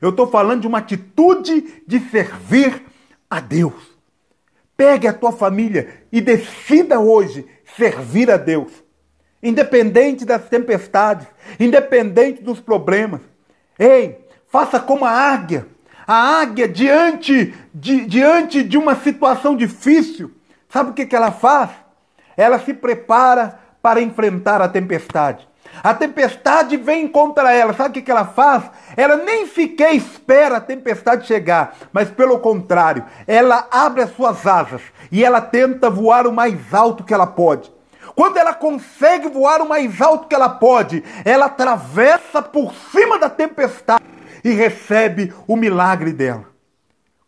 Eu 0.00 0.10
estou 0.10 0.28
falando 0.28 0.60
de 0.62 0.66
uma 0.66 0.78
atitude 0.78 1.82
de 1.86 1.98
servir 2.10 2.82
a 3.28 3.40
Deus. 3.40 3.74
Pegue 4.76 5.06
a 5.06 5.12
tua 5.12 5.32
família 5.32 5.88
e 6.10 6.20
decida 6.20 7.00
hoje 7.00 7.46
servir 7.76 8.30
a 8.30 8.36
Deus. 8.36 8.72
Independente 9.42 10.24
das 10.24 10.48
tempestades, 10.48 11.26
independente 11.58 12.42
dos 12.42 12.60
problemas. 12.60 13.20
Ei, 13.78 14.18
faça 14.48 14.78
como 14.78 15.04
a 15.04 15.10
águia. 15.10 15.66
A 16.06 16.40
águia 16.40 16.68
diante 16.68 17.54
de, 17.72 18.06
diante 18.06 18.62
de 18.62 18.76
uma 18.76 18.96
situação 18.96 19.56
difícil, 19.56 20.32
Sabe 20.72 20.90
o 20.90 20.94
que, 20.94 21.04
que 21.04 21.14
ela 21.14 21.30
faz? 21.30 21.70
Ela 22.34 22.58
se 22.58 22.72
prepara 22.72 23.60
para 23.82 24.00
enfrentar 24.00 24.62
a 24.62 24.68
tempestade. 24.68 25.46
A 25.82 25.92
tempestade 25.92 26.78
vem 26.78 27.06
contra 27.06 27.52
ela. 27.52 27.74
Sabe 27.74 27.90
o 27.90 27.92
que, 27.92 28.02
que 28.02 28.10
ela 28.10 28.24
faz? 28.24 28.64
Ela 28.96 29.16
nem 29.16 29.46
sequer 29.46 29.94
espera 29.94 30.56
a 30.56 30.60
tempestade 30.60 31.26
chegar, 31.26 31.76
mas 31.92 32.10
pelo 32.10 32.38
contrário, 32.38 33.04
ela 33.26 33.66
abre 33.70 34.02
as 34.02 34.14
suas 34.16 34.46
asas 34.46 34.80
e 35.10 35.22
ela 35.22 35.40
tenta 35.42 35.90
voar 35.90 36.26
o 36.26 36.32
mais 36.32 36.72
alto 36.72 37.04
que 37.04 37.12
ela 37.12 37.26
pode. 37.26 37.70
Quando 38.14 38.38
ela 38.38 38.54
consegue 38.54 39.28
voar 39.28 39.60
o 39.60 39.68
mais 39.68 40.00
alto 40.00 40.26
que 40.26 40.34
ela 40.34 40.48
pode, 40.48 41.04
ela 41.24 41.46
atravessa 41.46 42.40
por 42.40 42.72
cima 42.74 43.18
da 43.18 43.28
tempestade 43.28 44.04
e 44.42 44.52
recebe 44.52 45.32
o 45.46 45.54
milagre 45.54 46.12
dela. 46.12 46.46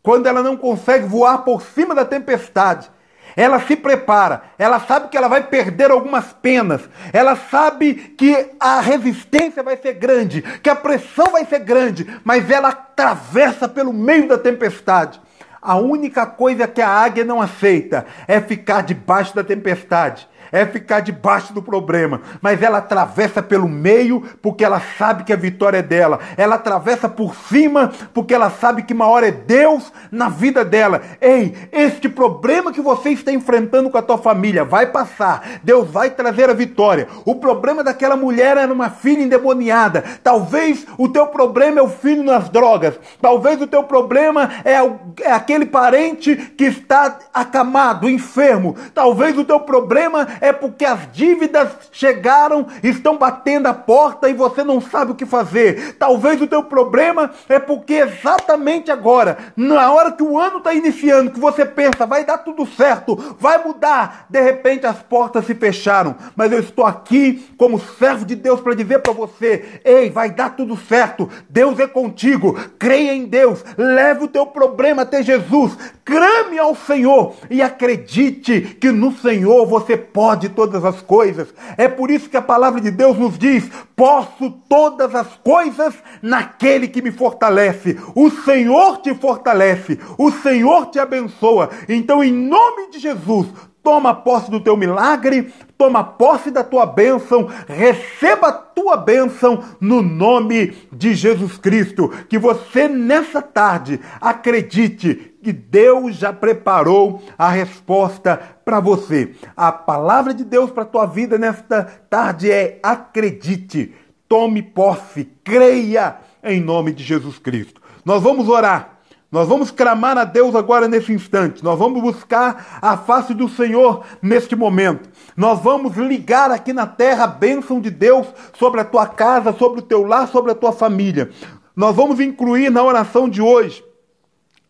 Quando 0.03 0.27
ela 0.27 0.43
não 0.43 0.57
consegue 0.57 1.07
voar 1.07 1.39
por 1.39 1.63
cima 1.63 1.95
da 1.95 2.05
tempestade, 2.05 2.91
ela 3.37 3.61
se 3.61 3.77
prepara, 3.77 4.43
ela 4.59 4.81
sabe 4.81 5.09
que 5.09 5.17
ela 5.17 5.29
vai 5.29 5.43
perder 5.43 5.91
algumas 5.91 6.33
penas, 6.33 6.83
ela 7.13 7.37
sabe 7.37 7.95
que 7.95 8.51
a 8.61 8.81
resistência 8.81 9.63
vai 9.63 9.77
ser 9.77 9.95
grande, 9.95 10.43
que 10.43 10.71
a 10.71 10.77
pressão 10.77 11.33
vai 11.33 11.45
ser 11.45 11.61
grande, 11.61 12.07
mas 12.25 12.51
ela 12.51 12.69
atravessa 12.69 13.69
pelo 13.69 13.93
meio 13.93 14.29
da 14.29 14.39
tempestade. 14.39 15.21
A 15.61 15.77
única 15.77 16.27
coisa 16.27 16.69
que 16.69 16.83
a 16.83 16.89
águia 16.89 17.25
não 17.25 17.41
aceita 17.41 18.05
é 18.29 18.41
ficar 18.41 18.83
debaixo 18.83 19.35
da 19.35 19.43
tempestade 19.43 20.29
é 20.55 20.67
ficar 20.67 21.01
debaixo 21.01 21.53
do 21.53 21.63
problema, 21.63 22.21
mas 22.41 22.63
ela 22.63 22.79
atravessa 22.79 23.43
pelo 23.43 23.69
meio 23.69 24.23
porque 24.41 24.65
ela 24.65 24.81
sabe 24.99 25.25
que 25.25 25.33
a 25.33 25.37
vitória 25.37 25.79
é 25.79 25.83
dela. 25.83 26.21
Ela 26.37 26.55
atravessa 26.55 27.09
por 27.09 27.35
cima 27.35 27.91
porque 28.13 28.35
ela 28.35 28.51
sabe 28.51 28.83
que 28.83 28.95
uma 28.95 29.09
hora 29.09 29.29
é 29.29 29.33
Deus 29.33 29.93
na 30.13 30.29
vida 30.29 30.65
dela. 30.65 31.03
Ei, 31.21 31.57
este 31.73 32.09
problema 32.09 32.73
que 32.73 32.81
você 32.81 33.11
está 33.11 33.33
enfrentando 33.33 33.91
com 33.91 33.99
a 33.99 34.03
tua 34.03 34.19
família 34.19 34.65
vai 34.65 34.87
passar. 34.87 35.61
Deus 35.63 35.91
vai 35.91 36.11
trazer 36.11 36.49
a 36.49 36.55
vitória. 36.55 37.09
O 37.25 37.35
problema 37.35 37.83
daquela 37.83 38.17
mulher 38.17 38.57
era 38.57 38.73
uma 38.73 38.91
filha 38.91 39.23
endemoniada. 39.23 40.05
Talvez 40.23 40.87
o 40.97 41.09
teu 41.09 41.27
problema 41.27 41.81
é 41.81 41.83
o 41.83 41.89
filho 41.89 42.23
nas 42.23 42.49
drogas. 42.49 42.95
Talvez 43.21 43.61
o 43.61 43.67
teu 43.67 43.83
problema 43.83 44.49
é, 44.65 44.75
é 45.23 45.33
aquele 45.33 45.65
aquele 45.65 45.67
parente 45.67 46.37
que 46.57 46.65
está 46.65 47.19
acamado, 47.33 48.09
enfermo. 48.09 48.77
Talvez 48.95 49.37
o 49.39 49.45
teu 49.45 49.61
problema 49.61 50.27
é 50.45 50.53
porque 50.53 50.85
as 50.85 51.11
dívidas 51.11 51.71
chegaram, 51.91 52.67
estão 52.83 53.17
batendo 53.17 53.67
a 53.67 53.73
porta 53.73 54.29
e 54.29 54.35
você 54.35 54.63
não 54.63 54.79
sabe 54.79 55.13
o 55.13 55.15
que 55.15 55.25
fazer. 55.25 55.95
Talvez 55.95 56.41
o 56.43 56.47
teu 56.47 56.63
problema 56.65 57.31
é 57.49 57.59
porque 57.59 57.95
exatamente 57.95 58.91
agora, 58.91 59.39
na 59.57 59.91
hora 59.91 60.13
que 60.13 60.23
o 60.23 60.39
ano 60.39 60.59
está 60.59 60.75
iniciando, 60.75 61.31
que 61.31 61.41
você 61.41 61.65
pensa, 61.65 62.05
vai 62.05 62.27
dar 62.27 62.39
tudo 62.39 62.67
certo, 62.67 63.37
vai 63.41 63.65
mudar, 63.65 64.27
de 64.29 64.39
repente 64.39 64.87
as 64.87 64.99
portas 64.99 65.47
se 65.47 65.55
fecharam. 65.55 66.15
Mas 66.37 66.53
eu 66.53 66.59
estou 66.59 66.85
aqui 66.85 67.49
como 67.57 67.81
servo 67.81 68.27
de 68.27 68.35
Deus 68.35 68.61
para 68.61 68.75
dizer 68.75 68.99
para 68.99 69.15
você: 69.15 69.81
ei, 69.83 70.11
vai 70.11 70.31
dar 70.31 70.51
tudo 70.51 70.77
certo, 70.77 71.27
Deus 71.49 71.79
é 71.79 71.87
contigo, 71.87 72.55
creia 72.79 73.15
em 73.15 73.25
Deus, 73.25 73.65
leve 73.79 74.25
o 74.25 74.29
teu 74.29 74.45
problema 74.45 75.03
até 75.03 75.23
Jesus, 75.23 75.75
clame 76.05 76.59
ao 76.59 76.77
Senhor 76.77 77.35
e 77.49 77.63
acredite 77.63 78.77
que 78.79 78.93
no 78.93 79.11
Senhor 79.11 79.67
você 79.67 79.97
pode 79.97 80.24
todas 80.49 80.85
as 80.85 81.01
coisas. 81.01 81.53
É 81.77 81.89
por 81.89 82.11
isso 82.11 82.29
que 82.29 82.37
a 82.37 82.43
palavra 82.43 82.81
de 82.81 82.91
Deus 82.91 83.19
nos 83.19 83.39
diz: 83.39 83.69
posso 83.95 84.51
todas 84.69 85.15
as 85.15 85.29
coisas 85.37 85.95
naquele 86.23 86.89
que 86.89 87.03
me 87.03 87.11
fortalece. 87.11 87.99
O 88.15 88.31
Senhor 88.31 88.99
te 88.99 89.15
fortalece, 89.15 89.99
o 90.19 90.31
Senhor 90.31 90.87
te 90.87 90.99
abençoa. 90.99 91.71
Então, 91.89 92.23
em 92.23 92.33
nome 92.33 92.91
de 92.91 92.99
Jesus, 92.99 93.47
Toma 93.85 94.15
posse 94.15 94.51
do 94.51 94.61
teu 94.61 94.79
milagre, 94.79 95.53
toma 95.77 96.03
posse 96.03 96.51
da 96.51 96.65
tua 96.65 96.87
bênção, 96.87 97.47
receba 97.69 98.49
a 98.49 98.53
tua 98.53 98.97
bênção 98.97 99.63
no 99.79 100.01
nome 100.01 100.75
de 100.91 101.13
Jesus 101.13 101.59
Cristo. 101.59 102.09
Que 102.27 102.39
você 102.39 102.89
nessa 102.89 103.43
tarde 103.43 104.01
acredite 104.23 105.34
que 105.45 105.53
Deus 105.53 106.17
já 106.17 106.33
preparou 106.33 107.23
a 107.37 107.51
resposta 107.51 108.41
para 108.65 108.81
você. 108.81 109.35
A 109.55 109.71
palavra 109.71 110.33
de 110.33 110.43
Deus 110.43 110.71
para 110.71 110.85
a 110.85 110.87
tua 110.87 111.05
vida 111.05 111.37
nesta 111.37 111.85
tarde 112.09 112.51
é 112.51 112.81
acredite, 112.83 113.95
tome 114.27 114.63
posse, 114.63 115.29
creia 115.45 116.17
em 116.43 116.63
nome 116.63 116.93
de 116.93 117.05
Jesus 117.05 117.39
Cristo. 117.39 117.81
Nós 118.05 118.23
vamos 118.23 118.49
orar. 118.49 118.93
Nós 119.31 119.49
vamos 119.49 119.73
clamar 119.73 120.17
a 120.17 120.25
Deus 120.25 120.55
agora 120.55 120.87
nesse 120.87 121.13
instante. 121.13 121.63
Nós 121.63 121.77
vamos 121.77 122.01
buscar 122.01 122.79
a 122.81 122.97
face 122.97 123.35
do 123.35 123.49
Senhor 123.49 124.05
neste 124.23 124.55
momento. 124.55 125.09
Nós 125.37 125.61
vamos 125.61 125.97
ligar 125.97 126.53
aqui 126.53 126.73
na 126.73 126.87
terra 126.87 127.25
a 127.25 127.27
bênção 127.27 127.81
de 127.81 127.91
Deus 127.91 128.29
sobre 128.57 128.81
a 128.81 128.85
tua 128.85 129.09
casa, 129.09 129.53
sobre 129.53 129.81
o 129.81 129.83
teu 129.83 130.05
lar, 130.05 130.29
sobre 130.29 130.53
a 130.53 130.55
tua 130.55 130.73
família. 130.73 131.31
Nós 131.75 131.97
vamos 131.97 132.21
incluir 132.21 132.71
na 132.71 132.83
oração 132.85 133.29
de 133.29 133.43
hoje 133.43 133.83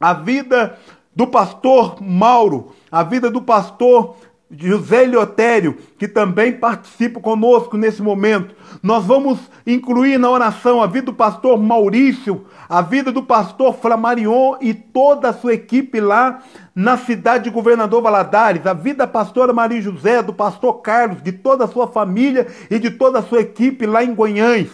a 0.05 0.13
vida 0.13 0.79
do 1.17 1.27
pastor 1.27 1.97
Mauro, 2.03 2.75
a 2.93 3.03
vida 3.03 3.31
do 3.31 3.41
pastor 3.41 4.17
José 4.51 5.05
Leotério, 5.05 5.79
que 5.99 6.07
também 6.07 6.53
participa 6.53 7.19
conosco 7.21 7.79
nesse 7.79 8.03
momento. 8.03 8.55
Nós 8.83 9.03
vamos 9.07 9.39
incluir 9.67 10.19
na 10.19 10.29
oração 10.29 10.83
a 10.83 10.87
vida 10.87 11.07
do 11.07 11.15
pastor 11.15 11.59
Maurício, 11.59 12.45
a 12.69 12.83
vida 12.83 13.11
do 13.11 13.23
pastor 13.23 13.73
Flamarion 13.77 14.57
e 14.61 14.75
toda 14.75 15.31
a 15.31 15.33
sua 15.33 15.55
equipe 15.55 15.99
lá 16.01 16.41
na 16.75 16.99
cidade 16.99 17.45
de 17.45 17.51
Governador 17.51 18.03
Valadares, 18.03 18.67
a 18.67 18.75
vida 18.75 19.07
da 19.07 19.07
pastora 19.07 19.55
Maria 19.55 19.81
José, 19.81 20.23
do 20.23 20.35
pastor 20.35 20.83
Carlos, 20.83 21.23
de 21.23 21.33
toda 21.33 21.65
a 21.65 21.69
sua 21.69 21.89
família 21.89 22.47
e 22.71 22.79
de 22.79 22.91
toda 22.91 23.21
a 23.21 23.23
sua 23.23 23.41
equipe 23.41 23.87
lá 23.87 24.05
em 24.05 24.15
Goiânia. 24.15 24.69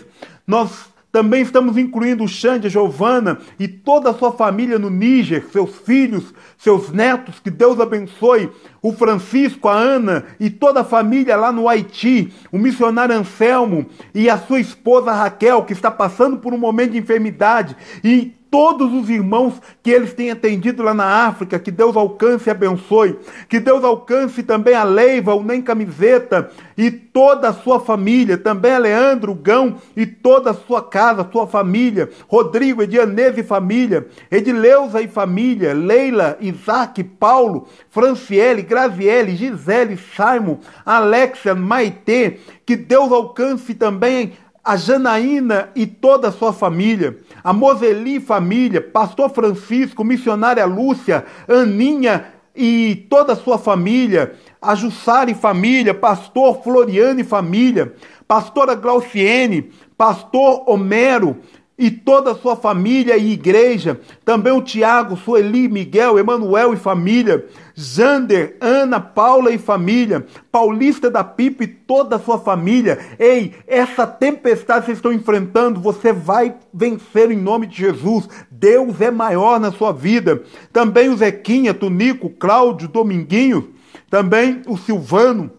Nós 0.45 0.90
também 1.13 1.43
estamos 1.43 1.77
incluindo 1.77 2.23
o 2.23 2.29
Xande, 2.29 2.69
a 2.69 2.71
Giovana 2.71 3.39
e 3.59 3.67
toda 3.67 4.11
a 4.11 4.15
sua 4.15 4.33
família 4.33 4.79
no 4.79 4.89
Níger, 4.89 5.47
seus 5.51 5.77
filhos, 5.77 6.33
seus 6.57 6.91
netos, 6.91 7.41
que 7.41 7.51
Deus 7.51 7.81
abençoe. 7.81 8.51
O 8.81 8.93
Francisco, 8.93 9.69
a 9.69 9.75
Ana 9.75 10.25
e 10.39 10.49
toda 10.49 10.81
a 10.81 10.85
família 10.85 11.37
lá 11.37 11.51
no 11.51 11.69
Haiti, 11.69 12.33
o 12.53 12.59
missionário 12.59 13.15
Anselmo 13.15 13.87
e 14.15 14.31
a 14.31 14.39
sua 14.39 14.61
esposa 14.61 15.13
Raquel, 15.13 15.65
que 15.65 15.73
está 15.73 15.91
passando 15.91 16.39
por 16.39 16.55
um 16.55 16.59
momento 16.59 16.93
de 16.93 16.99
enfermidade, 16.99 17.77
e 18.03 18.33
todos 18.51 18.93
os 18.93 19.09
irmãos 19.09 19.55
que 19.83 19.91
eles 19.91 20.13
têm 20.13 20.31
atendido 20.31 20.83
lá 20.83 20.93
na 20.93 21.27
África, 21.27 21.59
que 21.59 21.71
Deus 21.71 21.97
alcance 21.97 22.49
e 22.49 22.51
abençoe, 22.51 23.19
que 23.49 23.61
Deus 23.61 23.85
alcance 23.85 24.43
também 24.43 24.75
a 24.75 24.83
Leiva, 24.83 25.35
o 25.35 25.43
Nem 25.43 25.63
Camiseta 25.63 26.51
e 26.77 26.91
toda 26.91 27.49
a 27.49 27.53
sua 27.53 27.79
família, 27.79 28.37
também 28.37 28.73
a 28.73 28.79
Leandro, 28.79 29.33
o 29.33 29.35
Gão 29.35 29.77
e 29.97 30.05
toda 30.05 30.51
a 30.51 30.55
sua 30.55 30.83
casa, 30.83 31.29
sua 31.31 31.47
família, 31.47 32.11
Rodrigo, 32.27 32.83
Edianese 32.83 33.41
e 33.41 33.45
família, 33.45 34.07
Edileuza 34.31 35.01
e 35.01 35.07
família, 35.07 35.73
Leila, 35.73 36.37
Isaac, 36.41 37.05
Paulo, 37.05 37.69
Franciele, 37.89 38.63
Graziele, 38.63 39.37
Gisele, 39.37 39.97
Simon, 39.97 40.59
Alexia, 40.85 41.55
Maitê, 41.55 42.39
que 42.67 42.75
Deus 42.77 43.13
alcance 43.13 43.75
também 43.75 44.33
a 44.65 44.77
Janaína 44.77 45.71
e 45.75 45.87
toda 45.87 46.29
a 46.29 46.33
sua 46.33 46.53
família, 46.53 47.19
a 47.43 47.53
Moseli 47.53 48.21
família, 48.21 48.81
pastor 48.81 49.31
Francisco, 49.31 50.05
missionária 50.05 50.65
Lúcia, 50.65 51.25
Aninha 51.49 52.27
e 52.55 53.07
toda 53.09 53.33
a 53.33 53.37
sua 53.37 53.59
família, 53.59 54.35
a 54.61 54.75
Jussara 54.75 55.31
e 55.31 55.35
família, 55.35 55.95
pastor 55.95 56.63
Floriano 56.63 57.21
e 57.21 57.25
família, 57.25 57.95
pastora 58.29 58.75
Glauciene, 58.75 59.71
pastor 59.97 60.65
Homero, 60.67 61.39
e 61.81 61.91
toda 61.91 62.33
a 62.33 62.35
sua 62.35 62.55
família 62.55 63.17
e 63.17 63.33
igreja, 63.33 63.99
também 64.23 64.53
o 64.53 64.61
Tiago, 64.61 65.17
Sueli, 65.17 65.67
Miguel, 65.67 66.19
Emanuel 66.19 66.75
e 66.75 66.77
família, 66.77 67.47
Jander, 67.75 68.59
Ana, 68.61 69.01
Paula 69.01 69.51
e 69.51 69.57
família, 69.57 70.27
Paulista 70.53 71.11
da 71.11 71.25
Pipa 71.25 71.65
e 71.65 71.67
toda 71.67 72.17
a 72.17 72.19
sua 72.19 72.39
família. 72.39 72.99
Ei, 73.19 73.55
essa 73.67 74.07
tempestade 74.07 74.81
que 74.81 74.87
vocês 74.87 74.99
estão 74.99 75.11
enfrentando, 75.11 75.81
você 75.81 76.13
vai 76.13 76.55
vencer 76.73 77.31
em 77.31 77.39
nome 77.39 77.67
de 77.67 77.79
Jesus. 77.79 78.29
Deus 78.51 79.01
é 79.01 79.11
maior 79.11 79.59
na 79.59 79.73
sua 79.73 79.91
vida. 79.91 80.43
Também 80.71 81.09
o 81.09 81.17
Zequinha, 81.17 81.73
Tunico, 81.73 82.29
Cláudio, 82.29 82.89
Dominguinho, 82.89 83.71
também 84.11 84.61
o 84.67 84.77
Silvano, 84.77 85.51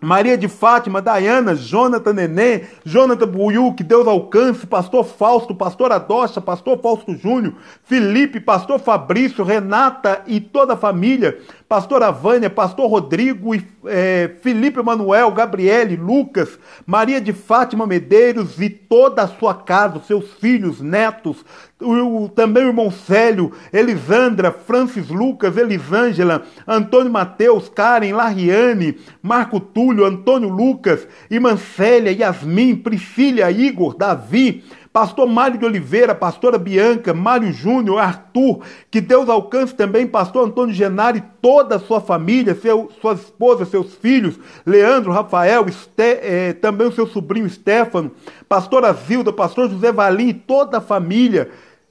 Maria 0.00 0.38
de 0.38 0.46
Fátima, 0.46 1.02
Dayana, 1.02 1.54
Jonathan 1.54 2.12
Nenê, 2.12 2.62
Jonathan 2.84 3.26
Buiu, 3.26 3.74
que 3.74 3.82
Deus 3.82 4.06
alcance, 4.06 4.66
Pastor 4.66 5.04
Fausto, 5.04 5.54
Pastor 5.54 5.90
Adocha, 5.90 6.40
Pastor 6.40 6.80
Fausto 6.80 7.14
Júnior, 7.16 7.54
Felipe, 7.84 8.38
Pastor 8.38 8.78
Fabrício, 8.78 9.44
Renata 9.44 10.22
e 10.26 10.40
toda 10.40 10.74
a 10.74 10.76
família, 10.76 11.40
Pastora 11.68 12.10
Vânia, 12.10 12.48
Pastor 12.48 12.88
Rodrigo, 12.88 13.50
é, 13.84 14.30
Felipe 14.40 14.80
Emanuel, 14.80 15.30
Gabriele, 15.32 15.96
Lucas, 15.96 16.58
Maria 16.86 17.20
de 17.20 17.34
Fátima 17.34 17.86
Medeiros 17.86 18.58
e 18.58 18.70
toda 18.70 19.22
a 19.22 19.28
sua 19.28 19.52
casa, 19.52 20.00
seus 20.06 20.32
filhos, 20.32 20.80
netos, 20.80 21.44
o, 21.78 22.30
também 22.30 22.64
o 22.64 22.68
irmão 22.68 22.90
Célio, 22.90 23.52
Elisandra, 23.70 24.50
Francis 24.50 25.08
Lucas, 25.08 25.58
Elisângela, 25.58 26.42
Antônio 26.66 27.12
Mateus, 27.12 27.68
Karen, 27.68 28.12
Lariane, 28.12 28.96
Marco 29.22 29.60
Túlio, 29.60 30.06
Antônio 30.06 30.48
Lucas, 30.48 31.06
Imancélia, 31.30 32.12
Yasmin, 32.12 32.76
Priscila, 32.76 33.50
Igor, 33.50 33.94
Davi, 33.94 34.64
pastor 34.98 35.28
Mário 35.28 35.56
de 35.56 35.64
Oliveira, 35.64 36.12
pastora 36.12 36.58
Bianca, 36.58 37.14
Mário 37.14 37.52
Júnior, 37.52 38.00
Arthur, 38.00 38.62
que 38.90 39.00
Deus 39.00 39.28
alcance 39.28 39.72
também 39.72 40.08
pastor 40.08 40.44
Antônio 40.44 40.74
Genari, 40.74 41.22
toda 41.40 41.76
a 41.76 41.78
sua 41.78 42.00
família, 42.00 42.52
seu, 42.56 42.90
sua 43.00 43.12
esposa, 43.12 43.64
seus 43.64 43.94
filhos, 43.94 44.40
Leandro, 44.66 45.12
Rafael, 45.12 45.64
eh, 45.96 46.52
também 46.54 46.88
o 46.88 46.92
seu 46.92 47.06
sobrinho 47.06 47.48
Stefano, 47.48 48.10
pastora 48.48 48.92
Zilda, 48.92 49.32
pastor 49.32 49.70
José 49.70 49.92
Valim 49.92 50.32
toda 50.32 50.78
a 50.78 50.80
família, 50.80 51.48